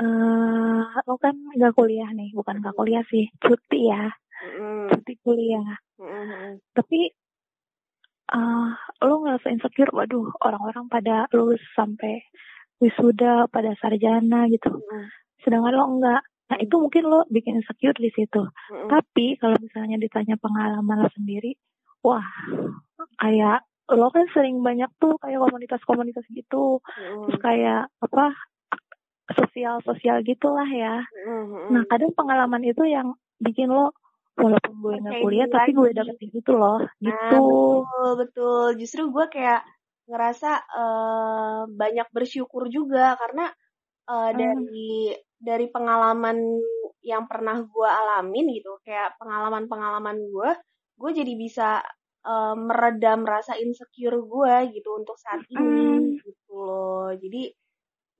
eh 0.00 0.82
lo 1.04 1.14
kan 1.20 1.36
nggak 1.36 1.76
kuliah 1.76 2.08
nih, 2.16 2.32
bukan 2.32 2.62
nggak 2.62 2.72
kuliah 2.72 3.04
sih, 3.12 3.28
cuti 3.36 3.90
ya, 3.92 4.08
Mm-mm. 4.40 4.88
cuti 4.88 5.12
kuliah. 5.20 5.76
Mm-mm. 6.00 6.56
Tapi 6.72 7.10
eh 8.30 8.70
lo 9.04 9.14
ngerasa 9.20 9.52
insecure, 9.52 9.92
waduh 9.92 10.30
orang-orang 10.40 10.86
pada 10.88 11.26
lulus 11.36 11.60
sampai 11.76 12.22
wisuda, 12.80 13.50
pada 13.52 13.76
sarjana 13.76 14.48
gitu. 14.48 14.72
Mm-mm. 14.72 15.04
Sedangkan 15.44 15.76
lo 15.76 15.84
enggak. 15.98 16.22
Nah 16.50 16.58
itu 16.58 16.74
mungkin 16.76 17.06
lo 17.06 17.22
bikin 17.30 17.62
insecure 17.62 17.94
di 17.94 18.10
situ. 18.10 18.42
Mm-mm. 18.42 18.90
Tapi 18.90 19.38
kalau 19.38 19.54
misalnya 19.62 19.96
ditanya 20.02 20.34
pengalaman 20.34 21.06
lo 21.06 21.10
sendiri, 21.14 21.54
wah 22.02 22.26
kayak 23.22 23.62
lo 23.90 24.10
kan 24.10 24.26
sering 24.34 24.58
banyak 24.62 24.90
tuh 24.98 25.14
kayak 25.22 25.38
komunitas-komunitas 25.38 26.26
gitu, 26.34 26.82
Mm-mm. 26.82 27.30
terus 27.30 27.38
kayak 27.38 27.86
apa 28.02 28.34
sosial-sosial 29.30 30.26
gitulah 30.26 30.66
ya. 30.66 31.06
Mm-mm. 31.26 31.70
Nah 31.70 31.82
kadang 31.86 32.10
pengalaman 32.14 32.66
itu 32.66 32.82
yang 32.86 33.14
bikin 33.38 33.70
lo 33.70 33.94
walaupun 34.34 34.74
gue 34.82 34.94
nggak 35.04 35.20
kuliah 35.22 35.46
tapi 35.50 35.70
gue 35.70 35.90
lagi. 35.90 35.98
dapet 36.02 36.16
gitu 36.32 36.52
loh, 36.56 36.78
Nah, 36.80 36.90
gitu. 36.98 37.38
betul, 37.46 38.10
betul. 38.18 38.66
Justru 38.80 39.02
gue 39.12 39.26
kayak 39.30 39.62
ngerasa 40.10 40.50
eh, 40.66 41.60
banyak 41.70 42.08
bersyukur 42.10 42.66
juga 42.66 43.14
karena 43.14 43.52
Hmm. 44.10 44.34
dari 44.34 45.14
dari 45.40 45.66
pengalaman 45.70 46.36
yang 47.00 47.24
pernah 47.30 47.56
gue 47.62 47.88
alamin 47.88 48.50
gitu, 48.60 48.76
kayak 48.84 49.16
pengalaman-pengalaman 49.16 50.18
gue, 50.28 50.50
gue 51.00 51.10
jadi 51.14 51.32
bisa 51.38 51.68
eh, 52.20 52.54
meredam 52.58 53.24
rasa 53.24 53.56
insecure 53.56 54.20
gue 54.20 54.54
gitu 54.76 54.90
untuk 54.98 55.16
saat 55.16 55.40
ini 55.48 55.88
Hmm. 55.96 56.20
gitu 56.20 56.54
loh. 56.58 57.08
Jadi 57.16 57.48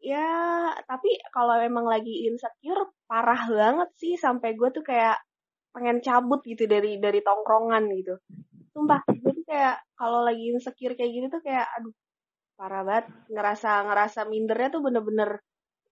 ya 0.00 0.72
tapi 0.88 1.12
kalau 1.28 1.60
emang 1.60 1.84
lagi 1.84 2.24
insecure 2.24 2.88
parah 3.04 3.44
banget 3.52 3.88
sih 4.00 4.16
sampai 4.16 4.56
gue 4.56 4.68
tuh 4.72 4.80
kayak 4.80 5.20
pengen 5.76 6.00
cabut 6.00 6.40
gitu 6.42 6.64
dari 6.64 6.96
dari 6.96 7.20
tongkrongan 7.20 7.84
gitu 8.00 8.16
sumpah 8.72 9.04
gue 9.06 9.32
tuh 9.36 9.44
kayak 9.44 9.76
kalau 9.94 10.24
lagi 10.24 10.56
insecure 10.56 10.96
kayak 10.96 11.12
gini 11.12 11.26
tuh 11.28 11.44
kayak 11.44 11.68
aduh 11.76 11.92
parah 12.56 12.82
banget 12.82 13.06
ngerasa 13.28 13.70
ngerasa 13.86 14.20
mindernya 14.24 14.68
tuh 14.72 14.82
bener-bener 14.82 15.30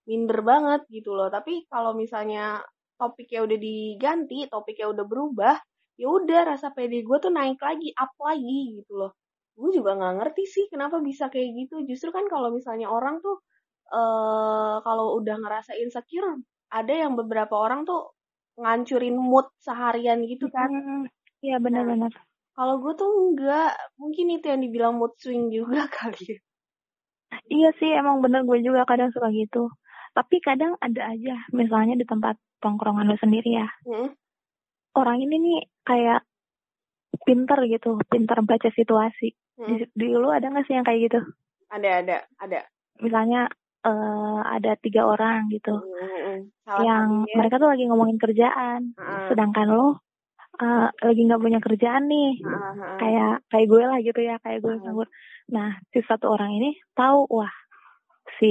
minder 0.08 0.40
banget 0.50 0.80
gitu 0.96 1.10
loh. 1.18 1.28
Tapi 1.30 1.68
kalau 1.72 1.92
misalnya 2.02 2.62
topiknya 3.00 3.40
udah 3.46 3.58
diganti 3.62 4.38
topiknya 4.50 4.86
udah 4.94 5.04
berubah 5.06 5.56
ya 6.00 6.06
udah 6.10 6.40
rasa 6.54 6.70
pede 6.76 7.02
gue 7.06 7.18
tuh 7.24 7.30
naik 7.34 7.58
lagi 7.62 7.90
up 7.98 8.12
lagi 8.22 8.58
gitu 8.82 8.92
loh. 9.00 9.12
Gue 9.58 9.70
juga 9.76 9.90
nggak 9.98 10.14
ngerti 10.22 10.44
sih 10.54 10.64
kenapa 10.72 10.96
bisa 11.02 11.28
kayak 11.32 11.50
gitu. 11.66 11.74
Justru 11.90 12.10
kan 12.16 12.24
kalau 12.32 12.48
misalnya 12.54 12.88
orang 12.90 13.20
tuh 13.24 13.36
eh 13.92 14.76
kalau 14.86 15.06
udah 15.20 15.36
ngerasa 15.42 15.72
insecure 15.82 16.40
ada 16.78 16.92
yang 17.02 17.12
beberapa 17.20 17.54
orang 17.56 17.80
tuh 17.88 18.12
ngancurin 18.60 19.16
mood 19.16 19.46
seharian 19.66 20.20
gitu 20.28 20.46
kan. 20.52 20.70
Hmm, 20.70 21.06
Iya 21.44 21.56
benar-benar. 21.64 22.12
kalau 22.58 22.74
gue 22.82 22.92
tuh 23.00 23.10
enggak 23.22 23.70
mungkin 24.00 24.26
itu 24.36 24.46
yang 24.52 24.60
dibilang 24.64 24.94
mood 25.00 25.12
swing 25.22 25.44
juga 25.56 25.80
kali 25.96 26.22
ya. 26.32 26.38
Iya 27.54 27.68
sih 27.78 27.90
emang 28.00 28.16
bener 28.24 28.40
gue 28.48 28.58
juga 28.66 28.80
kadang 28.90 29.10
suka 29.14 29.28
gitu. 29.40 29.58
Tapi 30.18 30.36
kadang 30.42 30.74
ada 30.82 31.14
aja 31.14 31.46
misalnya 31.54 31.94
di 31.94 32.02
tempat 32.02 32.34
tongkrongan 32.58 33.06
lo 33.06 33.14
sendiri 33.22 33.54
ya. 33.54 33.70
Hmm. 33.86 34.10
Orang 34.98 35.22
ini 35.22 35.38
nih 35.38 35.58
kayak 35.86 36.26
pinter 37.22 37.58
gitu, 37.70 38.02
pinter 38.10 38.42
baca 38.42 38.66
situasi. 38.74 39.30
Di, 39.54 39.62
Hmm. 39.62 39.86
di 39.94 40.06
lu 40.10 40.26
ada 40.30 40.50
gak 40.50 40.66
sih 40.66 40.74
yang 40.74 40.82
kayak 40.82 41.10
gitu? 41.10 41.20
ada 41.68 42.00
ada 42.00 42.16
ada 42.40 42.60
Misalnya 42.98 43.46
eh 43.86 44.40
ada 44.42 44.74
tiga 44.82 45.06
orang 45.06 45.46
gitu. 45.54 45.70
Hmm, 45.78 46.50
salah 46.66 46.82
yang 46.82 47.06
satunya 47.22 47.36
mereka 47.38 47.54
tuh 47.62 47.70
lagi 47.70 47.84
ngomongin 47.86 48.18
kerjaan. 48.18 48.80
Heeh. 48.98 49.26
Sedangkan 49.30 49.66
lo 49.70 50.02
eh, 50.58 50.88
lagi 50.90 51.20
nggak 51.22 51.42
punya 51.42 51.60
kerjaan 51.62 52.10
nih. 52.10 52.42
Heeh. 52.42 52.96
Kayak 52.98 53.34
kayak 53.54 53.66
gue 53.70 53.82
lah 53.86 53.98
gitu 54.02 54.20
ya, 54.24 54.34
kayak 54.42 54.58
gue 54.66 54.74
nganggur. 54.82 55.06
Nah, 55.54 55.78
si 55.94 56.02
satu 56.02 56.26
orang 56.34 56.58
ini 56.58 56.74
tahu 56.98 57.30
wah 57.30 57.54
si 58.42 58.50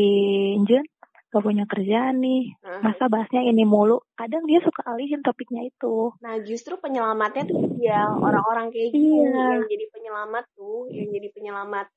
Jun 0.63 0.83
gak 1.27 1.43
punya 1.43 1.67
kerjaan 1.67 2.23
nih. 2.23 2.55
Heeh. 2.63 2.81
Masa 2.83 3.11
bahasnya 3.11 3.43
ini 3.43 3.67
mulu. 3.67 3.99
Kadang 4.15 4.47
dia 4.47 4.63
suka 4.63 4.83
alihin 4.87 5.19
topiknya 5.21 5.67
itu. 5.67 6.15
Nah, 6.23 6.39
justru 6.43 6.79
penyelamatnya 6.79 7.43
tuh 7.47 7.67
dia 7.75 8.07
orang-orang 8.07 8.71
kayak 8.71 8.95
gitu 8.95 9.27
Iya. 9.27 9.59
yang 9.59 9.65
jadi 9.67 9.85
penyelamat 9.91 10.45
tuh, 10.55 10.87
yang 10.91 11.09
jadi 11.11 11.27
penyelamat 11.35 11.87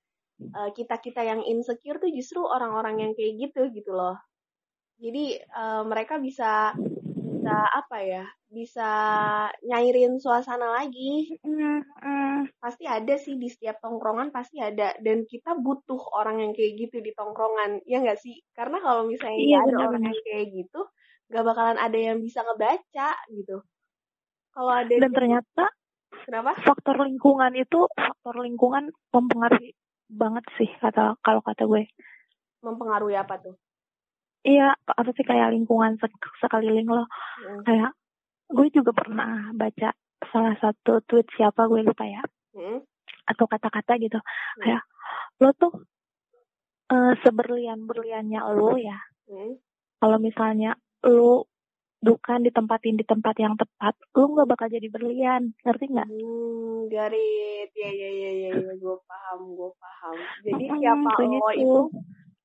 eh, 0.40 0.70
kita-kita 0.72 1.20
yang 1.20 1.40
insecure 1.44 2.00
tuh 2.00 2.10
justru 2.10 2.40
orang-orang 2.42 3.06
yang 3.06 3.12
kayak 3.14 3.38
gitu 3.38 3.70
gitu 3.70 3.92
loh. 3.94 4.16
Jadi 5.00 5.38
eh, 5.38 5.82
mereka 5.86 6.18
bisa 6.18 6.74
bisa 7.40 7.56
apa 7.72 7.96
ya? 8.04 8.24
Bisa 8.46 8.90
nyairin 9.64 10.20
suasana 10.20 10.76
lagi. 10.76 11.40
Pasti 12.60 12.84
ada 12.84 13.16
sih 13.16 13.40
di 13.40 13.48
setiap 13.48 13.80
tongkrongan 13.80 14.28
pasti 14.28 14.60
ada 14.60 14.92
dan 15.00 15.24
kita 15.24 15.56
butuh 15.56 15.96
orang 16.12 16.44
yang 16.44 16.52
kayak 16.52 16.76
gitu 16.78 17.00
di 17.00 17.16
tongkrongan. 17.16 17.80
Ya 17.88 18.04
nggak 18.04 18.20
sih? 18.20 18.44
Karena 18.52 18.76
kalau 18.78 19.08
misalnya 19.08 19.40
Iya, 19.40 19.56
ada 19.56 19.64
orang 19.64 19.72
benar-benar. 19.96 20.12
yang 20.12 20.20
kayak 20.22 20.46
gitu, 20.52 20.80
nggak 21.32 21.44
bakalan 21.46 21.78
ada 21.80 21.98
yang 21.98 22.18
bisa 22.20 22.40
ngebaca 22.44 23.10
gitu. 23.32 23.56
Kalau 24.50 24.72
ada 24.76 24.90
Dan 24.90 25.00
yang- 25.00 25.14
ternyata 25.16 25.64
Kenapa? 26.26 26.52
faktor 26.60 27.00
lingkungan 27.00 27.54
itu 27.56 27.88
faktor 27.96 28.44
lingkungan 28.44 28.92
mempengaruhi 29.08 29.72
banget 30.10 30.44
sih 30.58 30.68
kata 30.76 31.16
kalau 31.22 31.40
kata 31.40 31.64
gue 31.64 31.86
Mempengaruhi 32.60 33.16
apa 33.16 33.40
tuh? 33.40 33.56
Iya 34.42 34.72
apa 34.72 35.10
sih 35.12 35.22
kayak 35.22 35.52
lingkungan 35.52 35.96
sek- 35.96 36.36
sekeliling 36.38 36.88
lo 36.88 37.04
Hmm. 37.40 37.60
kayak 37.64 37.92
gue 38.48 38.66
juga 38.72 38.90
pernah 38.90 39.52
baca 39.52 39.92
salah 40.28 40.56
satu 40.58 41.00
tweet 41.04 41.28
siapa 41.34 41.64
gue 41.66 41.80
lupa 41.82 42.04
ya 42.04 42.22
Hmm. 42.52 42.80
atau 43.26 43.44
kata-kata 43.46 43.96
gitu 43.96 44.18
kayak 44.58 44.82
lo 45.38 45.52
tuh 45.52 45.72
eh, 46.90 47.14
seberlian 47.20 47.84
berliannya 47.84 48.40
lo 48.50 48.74
ya 48.74 48.98
Hmm. 49.28 49.54
kalau 49.98 50.18
misalnya 50.18 50.74
lo 51.04 51.46
bukan 52.00 52.40
ditempatin 52.40 52.96
di 52.96 53.04
tempat 53.04 53.36
yang 53.36 53.54
tepat 53.54 53.92
lo 54.16 54.24
nggak 54.26 54.48
bakal 54.48 54.66
jadi 54.66 54.88
berlian 54.88 55.52
ngerti 55.60 55.84
nggak 55.86 56.08
Hmm, 56.08 56.88
garit. 56.88 57.68
Ya, 57.76 57.90
ya, 57.92 58.10
ya, 58.10 58.30
ya, 58.32 58.50
ya. 58.56 58.72
Gue 58.74 58.96
paham, 59.04 59.52
gue 59.52 59.70
paham. 59.76 60.16
Jadi 60.42 60.64
Mm-mm, 60.66 60.80
siapa 60.80 61.12
lo 61.20 61.44
gitu. 61.52 61.60
itu 61.60 61.80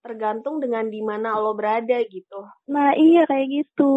tergantung 0.05 0.61
dengan 0.61 0.85
di 0.85 1.01
mana 1.01 1.33
lo 1.41 1.57
berada 1.57 1.97
gitu. 2.05 2.45
nah 2.69 2.93
iya 2.93 3.25
kayak 3.25 3.49
gitu 3.49 3.93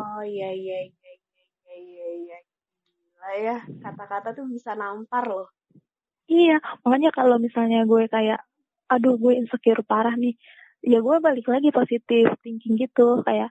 Oh, 0.00 0.24
iya, 0.24 0.48
iya, 0.54 0.78
iya, 0.88 1.10
iya, 1.18 1.44
iya, 1.68 1.74
iya, 1.76 2.06
iya. 2.24 2.38
Gila 2.96 3.30
ya, 3.42 3.56
kata-kata 3.82 4.32
tuh 4.38 4.46
bisa 4.46 4.72
nampar 4.78 5.26
loh. 5.26 5.50
Iya, 6.30 6.62
makanya 6.86 7.10
kalau 7.10 7.36
misalnya 7.42 7.82
gue 7.84 8.06
kayak, 8.06 8.40
aduh 8.86 9.18
gue 9.18 9.34
insecure 9.34 9.82
parah 9.82 10.14
nih, 10.14 10.38
ya 10.86 11.02
gue 11.02 11.16
balik 11.18 11.50
lagi 11.50 11.74
positif 11.74 12.30
thinking 12.40 12.78
gitu, 12.78 13.20
kayak, 13.26 13.50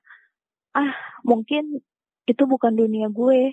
ah 0.72 0.96
mungkin 1.28 1.84
itu 2.24 2.44
bukan 2.48 2.74
dunia 2.74 3.12
gue, 3.12 3.52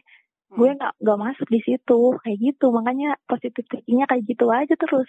gue 0.56 0.70
Hmm. 0.70 0.76
nggak 0.78 0.92
nggak 1.02 1.18
masuk 1.24 1.48
di 1.52 1.60
situ, 1.66 2.00
kayak 2.24 2.38
gitu, 2.40 2.66
makanya 2.72 3.16
positif 3.28 3.64
thinkingnya 3.68 4.06
kayak 4.08 4.24
gitu 4.28 4.46
aja 4.48 4.74
terus. 4.80 5.08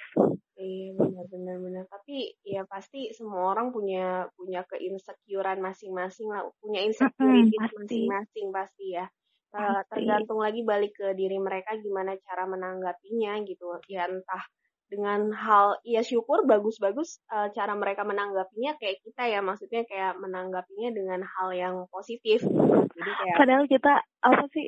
Iya 0.60 0.91
benar 1.00 1.25
benar 1.31 1.55
benar. 1.63 1.84
Tapi 1.88 2.36
ya 2.43 2.67
pasti 2.67 3.15
semua 3.15 3.55
orang 3.55 3.72
punya 3.72 4.27
punya 4.36 4.67
keinsecurean 4.67 5.63
masing-masing 5.63 6.27
lah, 6.27 6.43
punya 6.60 6.84
insecurities 6.84 7.55
pasti. 7.55 7.75
masing-masing 7.79 8.48
pasti 8.51 8.86
ya. 9.00 9.05
Pasti. 9.50 9.88
tergantung 9.89 10.39
lagi 10.46 10.62
balik 10.62 10.93
ke 10.93 11.17
diri 11.17 11.39
mereka 11.41 11.74
gimana 11.79 12.13
cara 12.27 12.43
menanggapinya 12.46 13.39
gitu. 13.48 13.79
Ya 13.89 14.05
entah 14.12 14.43
dengan 14.89 15.29
hal 15.34 15.77
ya 15.86 16.01
syukur 16.01 16.43
bagus-bagus 16.50 17.22
eh, 17.31 17.50
cara 17.53 17.74
mereka 17.77 18.01
menanggapinya 18.03 18.74
kayak 18.81 19.00
kita 19.05 19.24
ya 19.29 19.39
maksudnya 19.41 19.86
kayak 19.86 20.17
menanggapinya 20.22 20.89
dengan 20.93 21.22
hal 21.24 21.50
yang 21.55 21.75
positif. 21.93 22.41
Jadi 22.43 23.12
kayak 23.15 23.36
Padahal 23.39 23.65
kita 23.69 23.93
apa 24.25 24.43
sih 24.53 24.67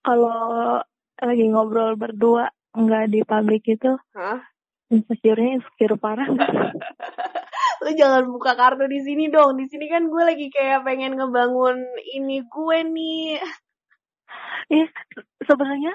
kalau 0.00 0.80
lagi 1.20 1.44
ngobrol 1.52 1.96
berdua 1.96 2.48
nggak 2.72 3.04
di 3.12 3.20
publik 3.26 3.64
itu, 3.68 3.92
Hah? 4.16 4.40
insecure-nya 4.90 5.60
insecure 5.60 5.96
parah 6.00 6.26
nggak? 6.26 6.50
lu 7.84 7.90
jangan 7.96 8.28
buka 8.28 8.52
kartu 8.56 8.84
di 8.86 9.00
sini 9.00 9.32
dong. 9.32 9.56
Di 9.56 9.66
sini 9.68 9.88
kan 9.88 10.08
gue 10.08 10.22
lagi 10.22 10.46
kayak 10.52 10.84
pengen 10.84 11.16
ngebangun 11.16 11.80
ini 12.16 12.44
gue 12.44 12.78
nih. 12.84 13.40
Iya, 14.70 14.86
sebenarnya 15.42 15.90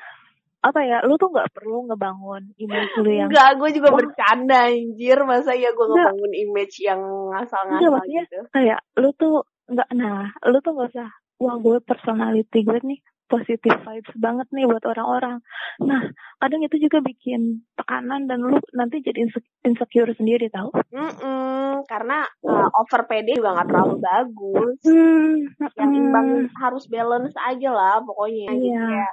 apa 0.60 0.84
ya, 0.84 1.00
lu 1.08 1.16
tuh 1.16 1.32
nggak 1.32 1.56
perlu 1.56 1.88
ngebangun 1.88 2.52
image 2.60 2.92
lu 3.00 3.08
yang 3.08 3.32
Enggak, 3.32 3.56
gue 3.56 3.70
juga 3.72 3.90
Wah. 3.96 3.98
bercanda 4.04 4.60
anjir. 4.68 5.18
Masa 5.24 5.56
ya 5.56 5.72
gue 5.72 5.86
ngebangun 5.88 6.34
image 6.36 6.76
yang 6.84 7.00
ngasal-ngasal 7.32 8.04
gitu. 8.12 8.40
kayak 8.52 8.84
lu 9.00 9.16
tuh 9.16 9.48
nggak 9.72 9.90
nah 9.96 10.30
lu 10.46 10.58
tuh 10.60 10.72
nggak 10.76 10.92
usah 10.94 11.10
wah 11.38 11.56
gue 11.58 11.78
personality 11.84 12.64
gue 12.64 12.80
nih 12.82 13.00
positive 13.26 13.82
vibes 13.82 14.14
banget 14.22 14.46
nih 14.54 14.70
buat 14.70 14.86
orang-orang 14.86 15.42
nah 15.82 16.02
kadang 16.38 16.62
itu 16.62 16.78
juga 16.78 17.02
bikin 17.02 17.66
tekanan 17.74 18.30
dan 18.30 18.40
lu 18.40 18.62
nanti 18.72 19.02
jadi 19.02 19.26
inse- 19.26 19.50
insecure 19.66 20.14
sendiri 20.14 20.46
tau 20.54 20.70
Mm-mm, 20.94 21.84
karena 21.90 22.24
uh, 22.46 22.70
over 22.80 23.04
PD 23.10 23.36
juga 23.36 23.52
nggak 23.58 23.68
terlalu 23.68 23.96
bagus. 24.00 24.80
hmm, 24.86 25.34
Yang 25.76 25.92
imbang 26.00 26.28
mm, 26.48 26.56
harus 26.56 26.86
balance 26.88 27.36
aja 27.36 27.70
lah 27.74 28.00
pokoknya. 28.00 28.48
Jadi 28.56 28.68
Iya. 28.72 28.80
kayak 28.80 29.12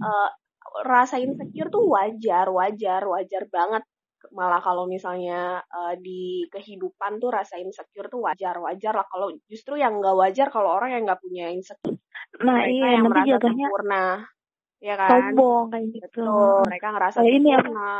uh, 0.00 0.28
rasa 0.86 1.20
insecure 1.20 1.68
tuh 1.68 1.84
wajar, 1.84 2.48
wajar, 2.48 3.02
wajar 3.04 3.42
banget. 3.52 3.82
Malah 4.30 4.60
kalau 4.60 4.84
misalnya 4.84 5.64
uh, 5.64 5.94
di 5.96 6.44
kehidupan 6.52 7.16
tuh 7.18 7.30
rasa 7.32 7.56
insecure 7.56 8.12
tuh 8.12 8.20
wajar, 8.20 8.60
wajar 8.60 8.92
lah. 8.92 9.06
Kalau 9.08 9.32
justru 9.48 9.80
yang 9.80 9.96
nggak 9.98 10.16
wajar 10.16 10.46
kalau 10.52 10.76
orang 10.76 10.92
yang 10.94 11.02
nggak 11.08 11.20
punya 11.24 11.48
insecure, 11.48 11.96
nah 12.44 12.56
mereka 12.60 12.72
iya 12.76 12.86
yang 12.92 13.04
nanti 13.08 13.10
merasa 13.10 13.30
jatuhnya 13.32 13.66
sempurna, 13.66 14.04
ya 14.80 14.94
kan? 15.00 15.10
sombong 15.10 15.64
kayak 15.72 15.84
gitu 15.88 16.00
Betul, 16.04 16.56
mereka 16.68 16.86
ngerasa 16.94 17.18
Kayak 17.20 17.32
ini 17.40 17.48
apa? 17.50 17.62
sempurna. 17.64 17.92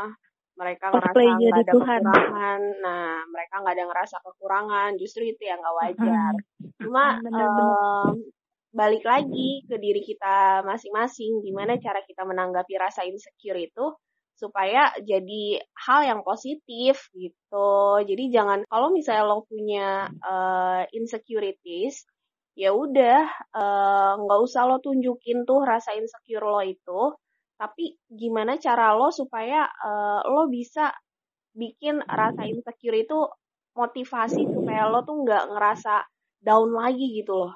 Mereka 0.61 0.85
Cosplay 0.92 1.24
ngerasa 1.24 1.40
nggak 1.40 1.56
ada 1.56 1.72
Tuhan. 1.72 2.00
kekurangan. 2.04 2.61
Nah, 2.85 3.09
mereka 3.33 3.54
nggak 3.64 3.74
ada 3.80 3.85
ngerasa 3.88 4.16
kekurangan. 4.20 4.90
Justru 5.00 5.22
itu 5.24 5.42
yang 5.48 5.59
nggak 5.64 5.76
wajar. 5.80 6.33
Cuma 6.76 7.04
Mm, 7.16 7.22
bener-bener. 7.24 7.74
em, 7.80 8.14
balik 8.76 9.04
lagi 9.09 9.64
ke 9.64 9.76
diri 9.80 10.02
kita 10.04 10.61
masing-masing. 10.68 11.40
Gimana 11.40 11.80
cara 11.80 12.04
kita 12.04 12.22
menanggapi 12.28 12.74
rasa 12.76 13.09
insecure 13.09 13.56
itu 13.56 13.85
supaya 14.40 14.88
jadi 15.05 15.61
hal 15.85 16.00
yang 16.09 16.20
positif 16.24 17.12
gitu. 17.12 18.00
Jadi 18.00 18.24
jangan 18.33 18.64
kalau 18.72 18.88
misalnya 18.88 19.29
lo 19.29 19.44
punya 19.44 20.09
eh, 20.09 20.83
insecurities, 20.96 22.09
ya 22.57 22.72
udah 22.72 23.29
eh, 23.53 24.12
nggak 24.16 24.40
usah 24.40 24.64
lo 24.64 24.81
tunjukin 24.81 25.44
tuh 25.44 25.61
rasa 25.68 25.92
insecure 25.92 26.48
lo 26.48 26.64
itu. 26.64 27.12
Tapi 27.61 28.00
gimana 28.09 28.57
cara 28.57 28.96
lo 28.96 29.12
supaya 29.12 29.68
eh, 29.68 30.20
lo 30.24 30.48
bisa 30.48 30.88
bikin 31.53 32.00
rasa 32.09 32.48
insecure 32.48 32.96
itu 32.96 33.29
motivasi 33.76 34.48
supaya 34.48 34.88
lo 34.88 35.05
tuh 35.05 35.20
nggak 35.20 35.44
ngerasa 35.53 36.09
down 36.40 36.72
lagi 36.72 37.20
gitu 37.20 37.44
loh. 37.44 37.55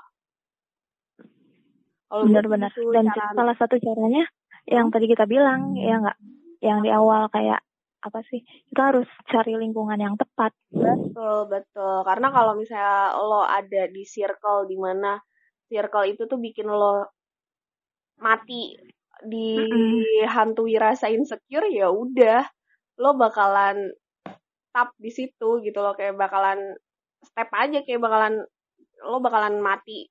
Benar-benar 2.13 2.71
dan 2.93 3.09
cara 3.11 3.33
salah 3.33 3.57
satu 3.57 3.81
caranya 3.81 4.29
yang 4.65 4.89
tadi 4.89 5.09
kita 5.09 5.25
bilang 5.29 5.77
ya 5.77 6.01
nggak 6.01 6.19
yang 6.65 6.81
di 6.81 6.89
awal 6.89 7.29
kayak 7.29 7.61
apa 8.05 8.21
sih 8.29 8.45
kita 8.69 8.93
harus 8.93 9.09
cari 9.29 9.57
lingkungan 9.57 9.97
yang 9.97 10.17
tepat. 10.17 10.53
Betul 10.69 11.49
betul. 11.49 12.05
Karena 12.05 12.29
kalau 12.33 12.53
misalnya 12.57 13.17
lo 13.17 13.45
ada 13.45 13.89
di 13.89 14.05
circle 14.05 14.69
di 14.69 14.77
mana 14.77 15.17
circle 15.69 16.05
itu 16.09 16.29
tuh 16.29 16.37
bikin 16.37 16.69
lo 16.69 17.09
mati 18.21 18.77
dihantui 19.25 20.77
rasa 20.77 21.09
insecure 21.09 21.69
ya 21.73 21.89
udah 21.89 22.45
lo 23.01 23.17
bakalan 23.17 23.89
tap 24.73 24.93
di 25.01 25.09
situ 25.09 25.65
gitu 25.65 25.79
loh. 25.81 25.97
Kayak 25.97 26.21
bakalan 26.21 26.77
step 27.25 27.49
aja 27.57 27.81
kayak 27.89 28.05
bakalan 28.05 28.45
lo 29.05 29.17
bakalan 29.25 29.65
mati 29.65 30.09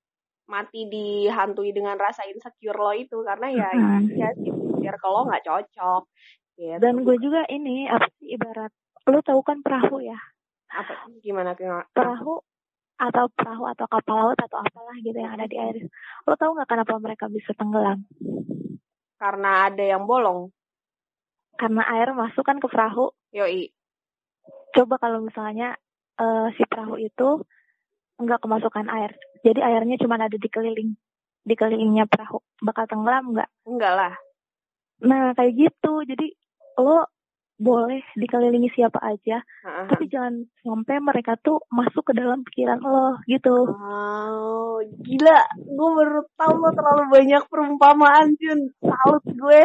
mati 0.50 0.90
dihantui 0.90 1.70
dengan 1.78 2.02
rasa 2.02 2.26
insecure 2.26 2.82
lo 2.82 2.90
itu. 2.98 3.22
Karena 3.22 3.54
ya 3.54 3.70
ya 4.18 4.30
sih 4.34 4.50
lo 4.90 5.30
nggak 5.30 5.46
cocok 5.46 6.04
gitu. 6.58 6.78
dan 6.80 6.94
gue 7.02 7.18
juga. 7.20 7.42
ini 7.50 7.90
apa 7.90 8.08
sih 8.20 8.36
ibarat 8.38 8.72
lu 9.10 9.20
tahu 9.20 9.42
kan 9.44 9.60
perahu 9.60 10.00
ya? 10.00 10.18
Apa 10.72 11.12
gimana 11.22 11.54
gimana 11.54 11.86
perahu 11.92 12.42
atau 12.98 13.26
perahu 13.34 13.68
atau 13.68 13.86
kapal 13.90 14.16
laut 14.32 14.40
atau 14.40 14.64
apalah 14.64 14.96
gitu 15.02 15.18
yang 15.18 15.34
ada 15.36 15.50
di 15.50 15.58
air 15.58 15.90
lo 16.24 16.34
tahu 16.38 16.56
nggak 16.56 16.70
kenapa 16.70 16.94
mereka 17.02 17.26
bisa 17.28 17.52
tenggelam? 17.58 18.06
Karena 19.20 19.72
ada 19.72 19.84
yang 19.84 20.04
bolong. 20.04 20.52
Karena 21.56 21.88
air 21.96 22.12
masuk 22.12 22.44
kan 22.44 22.60
ke 22.60 22.68
perahu. 22.68 23.16
Yoi. 23.32 23.72
Coba 24.76 25.00
kalau 25.00 25.24
misalnya 25.24 25.80
eh, 26.20 26.48
si 26.60 26.64
perahu 26.68 27.00
itu 27.00 27.44
nggak 28.20 28.40
kemasukan 28.44 28.88
air. 28.92 29.16
Jadi 29.44 29.60
airnya 29.64 29.96
cuma 30.00 30.20
ada 30.20 30.36
di 30.36 30.50
keliling 30.52 30.92
di 31.44 31.54
kelilingnya 31.56 32.08
perahu. 32.08 32.40
Bakal 32.60 32.88
tenggelam 32.88 33.36
nggak? 33.36 33.50
Enggak 33.68 33.94
lah. 33.96 34.14
Nah 35.04 35.32
kayak 35.36 35.54
gitu. 35.56 36.04
Jadi 36.04 36.28
lo 36.80 37.08
boleh 37.54 38.02
dikelilingi 38.18 38.74
siapa 38.74 38.98
aja 39.00 39.40
Heeh. 39.40 39.88
tapi 39.88 40.10
jangan 40.10 40.42
sampai 40.66 40.98
mereka 41.00 41.38
tuh 41.38 41.62
masuk 41.70 42.12
ke 42.12 42.14
dalam 42.18 42.42
pikiran 42.44 42.82
lo 42.82 43.22
gitu 43.30 43.70
Wow, 43.70 44.82
gila. 45.06 45.40
Gue 45.54 45.90
baru 45.96 46.26
tahu 46.36 46.54
lo 46.60 46.70
terlalu 46.74 47.04
banyak 47.14 47.44
perumpamaan, 47.48 48.36
Jun. 48.42 48.74
Salut 48.82 49.24
gue. 49.24 49.62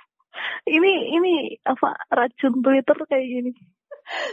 ini 0.76 0.92
ini 1.14 1.56
apa 1.62 1.94
racun 2.10 2.58
Twitter 2.60 2.94
tuh 2.96 3.08
kayak 3.08 3.22
gini 3.22 3.52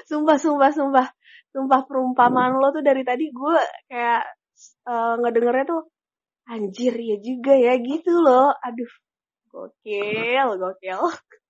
sumpah, 0.10 0.38
sumpah, 0.40 0.72
sumpah. 0.74 1.08
Sumpah 1.54 1.82
perumpamaan 1.90 2.60
lo 2.60 2.70
tuh 2.70 2.84
dari 2.86 3.02
tadi 3.02 3.32
gue 3.32 3.58
kayak 3.90 4.24
eh, 4.88 5.14
ngedengernya 5.24 5.66
tuh 5.66 5.82
anjir 6.48 6.94
ya 6.96 7.18
juga 7.22 7.54
ya 7.56 7.74
gitu 7.82 8.14
loh. 8.24 8.54
Aduh, 8.62 8.92
gokil, 9.52 10.48
gokil. 10.58 11.02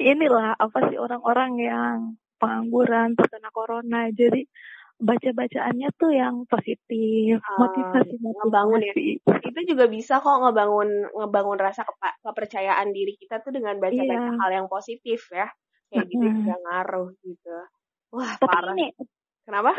inilah 0.00 0.56
apa 0.56 0.78
sih 0.90 0.96
orang-orang 1.00 1.52
yang 1.60 1.96
pengangguran 2.36 3.16
terkena 3.16 3.48
corona 3.52 4.08
jadi 4.12 4.44
baca-bacaannya 4.96 5.88
tuh 6.00 6.08
yang 6.08 6.48
positif, 6.48 7.36
Ah, 7.44 7.60
motivasi 7.60 8.16
ngebangun 8.16 8.80
ya. 8.80 8.94
Itu 9.44 9.60
juga 9.68 9.84
bisa 9.92 10.24
kok 10.24 10.40
ngebangun 10.40 10.88
ngebangun 11.12 11.60
rasa 11.60 11.84
kepa- 11.84 12.16
kepercayaan 12.24 12.96
diri 12.96 13.12
kita 13.20 13.44
tuh 13.44 13.52
dengan 13.52 13.76
baca-baca 13.76 14.32
Iya. 14.32 14.40
hal 14.40 14.50
yang 14.56 14.66
positif 14.72 15.28
ya. 15.28 15.52
Kayak 15.92 16.04
gitu 16.08 16.24
Mm-mm. 16.24 16.36
juga 16.40 16.54
ngaruh 16.64 17.08
gitu. 17.20 17.56
Wah, 18.16 18.32
Tapi 18.40 18.48
parah. 18.48 18.72
ini, 18.72 18.88
Kenapa? 19.44 19.72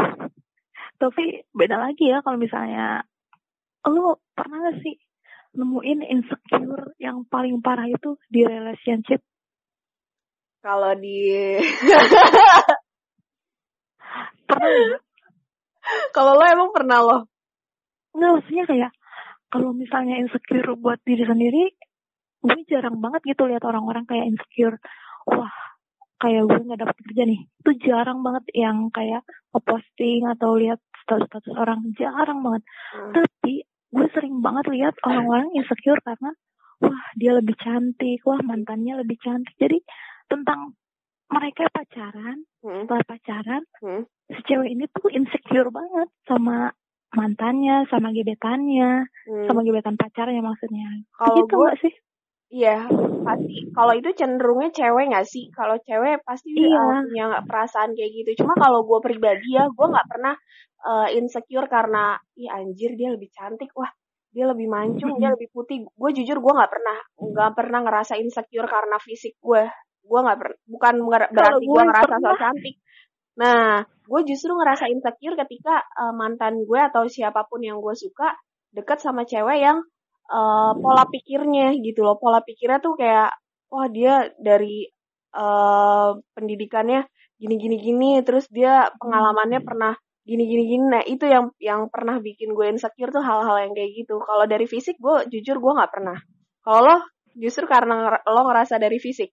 tapi 0.98 1.46
beda 1.54 1.78
lagi 1.78 2.10
ya 2.10 2.26
kalau 2.26 2.42
misalnya 2.42 3.06
lo 3.86 4.18
pernah 4.34 4.66
gak 4.70 4.82
sih 4.82 4.98
nemuin 5.54 6.02
insecure 6.10 6.94
yang 6.98 7.22
paling 7.30 7.62
parah 7.62 7.86
itu 7.90 8.18
di 8.30 8.46
relationship? 8.46 9.22
Kalau 10.62 10.92
di 10.98 11.18
Pernah 14.48 15.00
kalau 16.16 16.32
lo 16.36 16.46
emang 16.48 16.72
pernah 16.76 17.00
lo 17.00 17.18
Nggak, 18.18 18.32
maksudnya 18.34 18.66
kayak 18.66 18.92
kalau 19.54 19.72
misalnya 19.72 20.20
insecure 20.20 20.74
buat 20.76 21.00
diri 21.06 21.24
sendiri, 21.24 21.72
gue 22.44 22.60
jarang 22.68 22.98
banget 23.00 23.22
gitu 23.30 23.48
lihat 23.48 23.64
orang-orang 23.64 24.04
kayak 24.10 24.26
insecure. 24.28 24.76
Wah, 25.30 25.54
kayak 26.20 26.50
gue 26.50 26.66
nggak 26.66 26.82
dapet 26.82 26.98
kerja 27.08 27.24
nih. 27.30 27.42
Itu 27.64 27.72
jarang 27.86 28.26
banget 28.26 28.44
yang 28.58 28.90
kayak 28.90 29.22
ngeposting 29.54 30.26
atau 30.34 30.58
lihat 30.58 30.82
status-status 31.06 31.56
orang. 31.56 31.80
Jarang 31.96 32.42
banget. 32.44 32.64
Hmm. 32.92 33.12
Tapi 33.22 33.64
gue 33.68 34.08
sering 34.12 34.42
banget 34.44 34.66
lihat 34.74 34.98
orang-orang 35.06 35.54
insecure 35.56 36.02
karena 36.04 36.34
wah 36.84 37.02
dia 37.16 37.32
lebih 37.38 37.56
cantik, 37.56 38.20
wah 38.28 38.42
mantannya 38.44 39.00
lebih 39.00 39.16
cantik. 39.22 39.56
Jadi 39.56 39.80
tentang 40.28 40.76
mereka 41.28 41.68
pacaran, 41.72 42.48
Hmm. 42.64 42.88
setelah 42.88 43.04
pacaran, 43.04 43.64
Hmm. 43.84 44.04
si 44.32 44.40
cewek 44.48 44.70
ini 44.72 44.88
tuh 44.92 45.12
insecure 45.12 45.68
banget 45.72 46.08
sama 46.24 46.72
mantannya, 47.12 47.84
sama 47.92 48.12
gebetannya, 48.12 49.08
Hmm. 49.28 49.46
sama 49.48 49.64
gebetan 49.64 49.96
pacarnya 50.00 50.40
maksudnya. 50.40 50.88
Kalau 51.16 51.36
gitu 51.44 51.56
gue 51.56 51.68
gak 51.68 51.80
sih? 51.84 51.94
Iya, 52.48 52.88
pasti. 53.28 53.68
Kalau 53.76 53.92
itu 53.92 54.08
cenderungnya 54.16 54.72
cewek 54.72 55.12
nggak 55.12 55.28
sih? 55.28 55.52
Kalau 55.52 55.76
cewek 55.84 56.24
pasti 56.24 56.56
Iya. 56.56 56.80
uh, 56.80 57.04
punya 57.04 57.26
perasaan 57.44 57.92
kayak 57.92 58.12
gitu. 58.24 58.44
Cuma 58.44 58.56
kalau 58.56 58.88
gue 58.88 59.00
pribadi 59.04 59.60
ya, 59.60 59.68
gue 59.68 59.88
nggak 59.88 60.08
pernah 60.08 60.32
uh, 60.88 61.12
insecure 61.12 61.68
karena, 61.68 62.16
ih 62.40 62.48
anjir 62.48 62.96
dia 62.96 63.12
lebih 63.12 63.28
cantik, 63.36 63.68
wah 63.76 63.92
dia 64.32 64.48
lebih 64.48 64.70
mancung, 64.72 65.20
dia 65.20 65.34
lebih 65.36 65.52
putih. 65.52 65.84
Gue 65.92 66.16
jujur 66.16 66.40
gue 66.40 66.54
nggak 66.56 66.72
pernah, 66.72 66.98
nggak 67.20 67.52
pernah 67.52 67.80
ngerasa 67.84 68.16
insecure 68.16 68.70
karena 68.70 68.96
fisik 69.02 69.36
gue. 69.44 69.68
Gue 70.08 70.20
nggak 70.24 70.38
pernah, 70.40 70.58
bukan 70.66 70.96
berarti 71.04 71.66
gue 71.68 71.82
ngerasa 71.84 72.16
so 72.16 72.24
pernah. 72.24 72.40
cantik. 72.40 72.76
Nah, 73.38 73.86
gue 73.86 74.22
justru 74.26 74.52
ngerasa 74.56 74.90
insecure 74.90 75.36
ketika 75.36 75.84
uh, 75.94 76.14
mantan 76.16 76.64
gue 76.64 76.80
atau 76.80 77.06
siapa 77.06 77.46
pun 77.46 77.62
yang 77.62 77.78
gue 77.84 77.94
suka 77.94 78.34
deket 78.74 79.04
sama 79.04 79.28
cewek 79.28 79.62
yang 79.62 79.78
uh, 80.32 80.72
pola 80.80 81.06
pikirnya 81.06 81.76
gitu 81.84 82.02
loh. 82.08 82.18
Pola 82.18 82.42
pikirnya 82.42 82.80
tuh 82.80 82.96
kayak, 82.98 83.36
wah 83.70 83.88
dia 83.92 84.32
dari 84.40 84.88
uh, 85.36 86.18
pendidikannya 86.34 87.06
gini 87.38 87.56
gini 87.62 87.78
gini, 87.78 88.12
terus 88.26 88.50
dia 88.50 88.90
pengalamannya 88.98 89.62
pernah 89.62 89.94
gini 90.26 90.44
gini 90.50 90.64
gini. 90.66 90.86
Nah 90.90 91.04
itu 91.06 91.30
yang 91.30 91.54
yang 91.62 91.92
pernah 91.94 92.18
bikin 92.18 92.58
gue 92.58 92.74
insecure 92.74 93.14
tuh 93.14 93.22
hal-hal 93.22 93.70
yang 93.70 93.74
kayak 93.78 93.92
gitu. 94.02 94.18
Kalau 94.24 94.50
dari 94.50 94.66
fisik 94.66 94.98
gue 94.98 95.30
jujur 95.30 95.62
gue 95.62 95.74
nggak 95.78 95.92
pernah. 95.94 96.18
Kalau 96.66 96.82
lo 96.84 96.96
justru 97.38 97.70
karena 97.70 98.18
lo 98.26 98.42
ngerasa 98.50 98.82
dari 98.82 98.98
fisik 98.98 99.30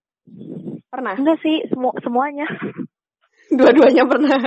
pernah. 0.94 1.14
Enggak 1.18 1.38
sih, 1.42 1.66
semua 1.66 1.92
semuanya. 2.00 2.46
Dua-duanya 3.59 4.04
pernah. 4.07 4.40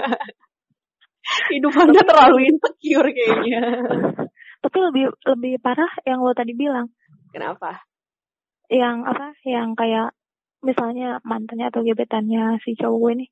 Hidup 1.51 1.75
anda 1.75 2.01
terlalu 2.07 2.47
insecure 2.47 3.12
kayaknya. 3.12 3.62
Tapi 4.63 4.77
lebih 4.79 5.05
lebih 5.27 5.53
parah 5.60 5.91
yang 6.07 6.23
lo 6.23 6.31
tadi 6.31 6.55
bilang, 6.55 6.88
Kenapa? 7.36 7.83
yang 8.71 9.03
apa? 9.03 9.36
Yang 9.43 9.75
kayak 9.75 10.10
misalnya 10.63 11.19
mantannya 11.23 11.67
atau 11.71 11.83
gebetannya 11.83 12.60
si 12.63 12.75
cowok 12.75 12.97
gue 12.99 13.12
ini 13.21 13.27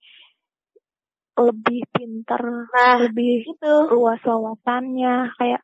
lebih 1.36 1.82
pinter, 1.92 2.44
Nah 2.72 2.96
lebih 3.04 3.44
itu 3.44 3.74
luas 3.92 4.24
wawasannya, 4.24 5.36
kayak 5.36 5.62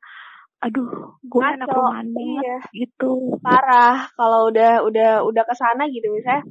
aduh, 0.59 1.15
gue 1.23 1.41
anak 1.41 1.71
rumahan 1.71 2.11
banget 2.11 2.43
iya. 2.43 2.57
gitu. 2.85 3.39
parah 3.41 4.05
kalau 4.13 4.51
udah 4.51 4.83
udah 4.85 5.11
udah 5.25 5.43
ke 5.47 5.55
sana 5.57 5.89
gitu 5.89 6.11
misalnya 6.11 6.45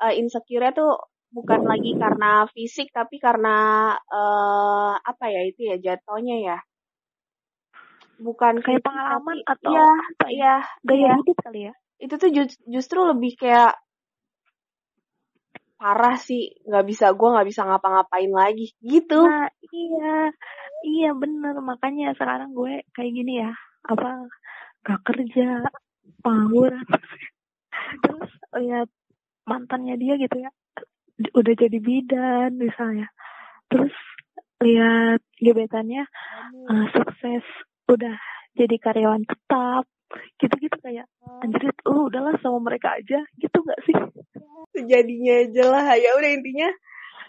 uh, 0.00 0.14
insecure 0.14 0.68
tuh 0.72 0.96
bukan 1.30 1.66
lagi 1.66 1.92
karena 1.98 2.46
fisik 2.54 2.88
tapi 2.94 3.18
karena 3.18 3.56
eh 3.92 4.92
apa 4.96 5.24
ya 5.28 5.42
itu 5.44 5.60
ya 5.68 5.76
jatuhnya 5.76 6.36
ya 6.40 6.58
bukan 8.16 8.64
Kayak 8.64 8.80
pengalaman 8.86 9.36
tapi- 9.44 9.60
atau 9.60 9.70
iya 9.76 9.88
apa 9.92 10.26
ya? 10.26 10.32
iya 10.32 10.54
Gaya 10.86 10.96
iya. 10.96 11.14
hidup 11.20 11.38
kali 11.44 11.60
ya? 11.68 11.74
itu 11.96 12.14
tuh 12.16 12.30
ju- 12.32 12.60
justru 12.68 12.98
lebih 13.04 13.36
kayak 13.36 13.72
parah 15.76 16.16
sih 16.16 16.56
nggak 16.64 16.86
bisa 16.88 17.12
gue 17.12 17.28
nggak 17.36 17.48
bisa 17.52 17.62
ngapa-ngapain 17.68 18.32
lagi 18.32 18.72
gitu 18.80 19.20
Nah, 19.20 19.48
iya, 19.68 20.32
iya 20.80 21.10
bener. 21.12 21.52
Makanya 21.60 22.16
sekarang 22.16 22.56
gue 22.56 22.80
kayak 22.96 23.12
gini 23.12 23.44
ya, 23.44 23.52
apa, 23.84 24.24
gak 24.80 25.00
kerja, 25.04 25.68
pengangguran. 26.24 26.80
Terus 28.02 28.30
lihat 28.56 28.88
mantannya 29.46 29.94
dia 29.96 30.14
gitu 30.18 30.36
ya, 30.42 30.50
udah 31.32 31.54
jadi 31.56 31.78
bidan 31.80 32.58
misalnya. 32.58 33.08
Terus 33.70 33.94
lihat 34.60 35.22
gebetannya 35.38 36.04
eh, 36.70 36.86
sukses, 36.92 37.44
udah 37.88 38.16
jadi 38.58 38.76
karyawan 38.76 39.24
tetap. 39.24 39.86
Gitu-gitu 40.38 40.78
kayak, 40.86 41.10
anjir, 41.42 41.66
lu 41.82 42.06
udahlah 42.06 42.38
sama 42.38 42.62
mereka 42.62 42.94
aja. 42.94 43.26
Gitu 43.38 43.58
gak 43.58 43.80
sih? 43.86 43.96
sejadinya 44.76 45.34
aja 45.40 45.64
lah 45.72 45.86
ya 45.96 46.10
udah 46.20 46.30
intinya 46.36 46.68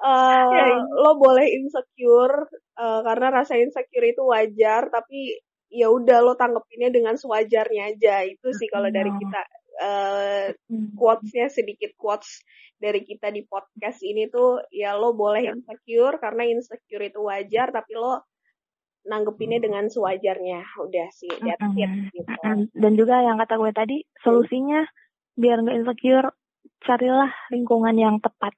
eh, 0.03 0.45
Ya, 0.51 0.65
ini. 0.67 0.83
lo 0.99 1.15
boleh 1.15 1.47
insecure 1.55 2.51
eh, 2.75 3.01
karena 3.07 3.27
rasa 3.31 3.55
insecure 3.55 4.03
itu 4.03 4.21
wajar 4.27 4.91
tapi 4.91 5.39
ya 5.71 5.87
udah 5.91 6.23
lo 6.23 6.33
tanggepinnya 6.35 6.91
dengan 6.91 7.15
sewajarnya 7.15 7.95
aja 7.95 8.23
itu 8.23 8.47
sih 8.55 8.67
kalau 8.71 8.87
dari 8.87 9.11
kita 9.19 9.41
eh 9.77 10.57
quotesnya 10.97 11.53
sedikit 11.53 11.93
quotes 11.93 12.41
dari 12.77 13.01
kita 13.05 13.29
di 13.33 13.45
podcast 13.45 14.01
ini 14.05 14.29
tuh 14.29 14.61
ya 14.69 14.93
lo 14.97 15.13
boleh 15.13 15.49
insecure 15.49 16.17
karena 16.21 16.45
insecure 16.45 17.05
itu 17.05 17.19
wajar 17.25 17.73
tapi 17.73 17.97
lo 17.97 18.25
nanggepinnya 19.07 19.63
dengan 19.63 19.87
sewajarnya 19.87 20.67
udah 20.83 21.07
sih 21.15 21.31
that's 21.41 21.63
it 21.79 21.87
Mm-mm. 21.87 22.11
gitu. 22.11 22.31
Dan 22.75 22.93
juga 22.99 23.23
yang 23.23 23.39
kata 23.39 23.55
gue 23.55 23.71
tadi, 23.71 23.97
solusinya 24.19 24.83
biar 25.39 25.63
nggak 25.63 25.77
insecure, 25.79 26.27
carilah 26.83 27.31
lingkungan 27.49 27.95
yang 27.95 28.15
tepat. 28.19 28.51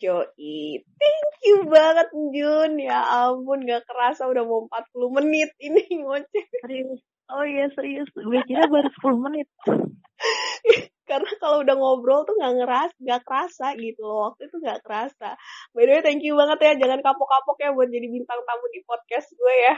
Joy, 0.00 0.80
thank 0.80 1.32
you 1.44 1.68
banget 1.68 2.08
Jun. 2.32 2.80
Ya 2.80 3.04
ampun, 3.04 3.68
gak 3.68 3.84
kerasa 3.84 4.24
udah 4.32 4.48
mau 4.48 4.64
40 4.64 5.16
menit 5.20 5.52
ini 5.60 5.84
ngoceh. 6.00 6.46
Serius. 6.64 7.04
Oh 7.30 7.44
iya 7.46 7.68
serius, 7.76 8.08
gue 8.10 8.40
kira 8.48 8.66
baru 8.66 8.88
10 8.88 9.26
menit. 9.28 9.46
Karena 11.10 11.32
kalau 11.42 11.66
udah 11.66 11.74
ngobrol 11.74 12.22
tuh 12.22 12.38
gak 12.38 12.54
ngeras, 12.54 12.90
gak 13.02 13.22
kerasa 13.26 13.74
gitu 13.74 14.06
loh. 14.06 14.30
Waktu 14.30 14.46
itu 14.46 14.56
gak 14.62 14.80
kerasa. 14.86 15.34
By 15.74 15.88
the 15.88 15.98
way, 15.98 16.02
thank 16.06 16.22
you 16.22 16.38
banget 16.38 16.58
ya. 16.62 16.72
Jangan 16.86 17.02
kapok-kapok 17.02 17.56
ya 17.58 17.74
buat 17.74 17.90
jadi 17.90 18.06
bintang 18.06 18.40
tamu 18.46 18.66
di 18.70 18.80
podcast 18.86 19.28
gue 19.34 19.54
ya. 19.66 19.76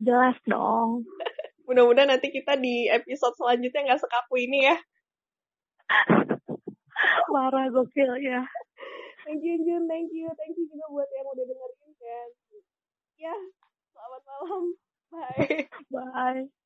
Jelas 0.00 0.36
dong. 0.48 1.04
Mudah-mudahan 1.68 2.16
nanti 2.16 2.32
kita 2.32 2.56
di 2.56 2.88
episode 2.88 3.36
selanjutnya 3.36 3.92
gak 3.92 4.00
sekaku 4.00 4.40
ini 4.40 4.72
ya. 4.72 4.76
Parah 7.32 7.68
gokil 7.68 8.12
ya. 8.24 8.40
Thank 9.24 9.40
you 9.40 9.56
Jun, 9.64 9.88
thank 9.88 10.12
you. 10.12 10.28
Thank 10.36 10.56
you 10.56 10.68
juga 10.68 10.84
buat 10.92 11.08
yang 11.08 11.28
udah 11.28 11.44
dengerin 11.48 11.92
kan. 11.96 12.28
Ya, 13.16 13.36
selamat 13.96 14.22
malam. 14.28 14.64
Bye. 15.08 15.68
Bye. 15.88 16.63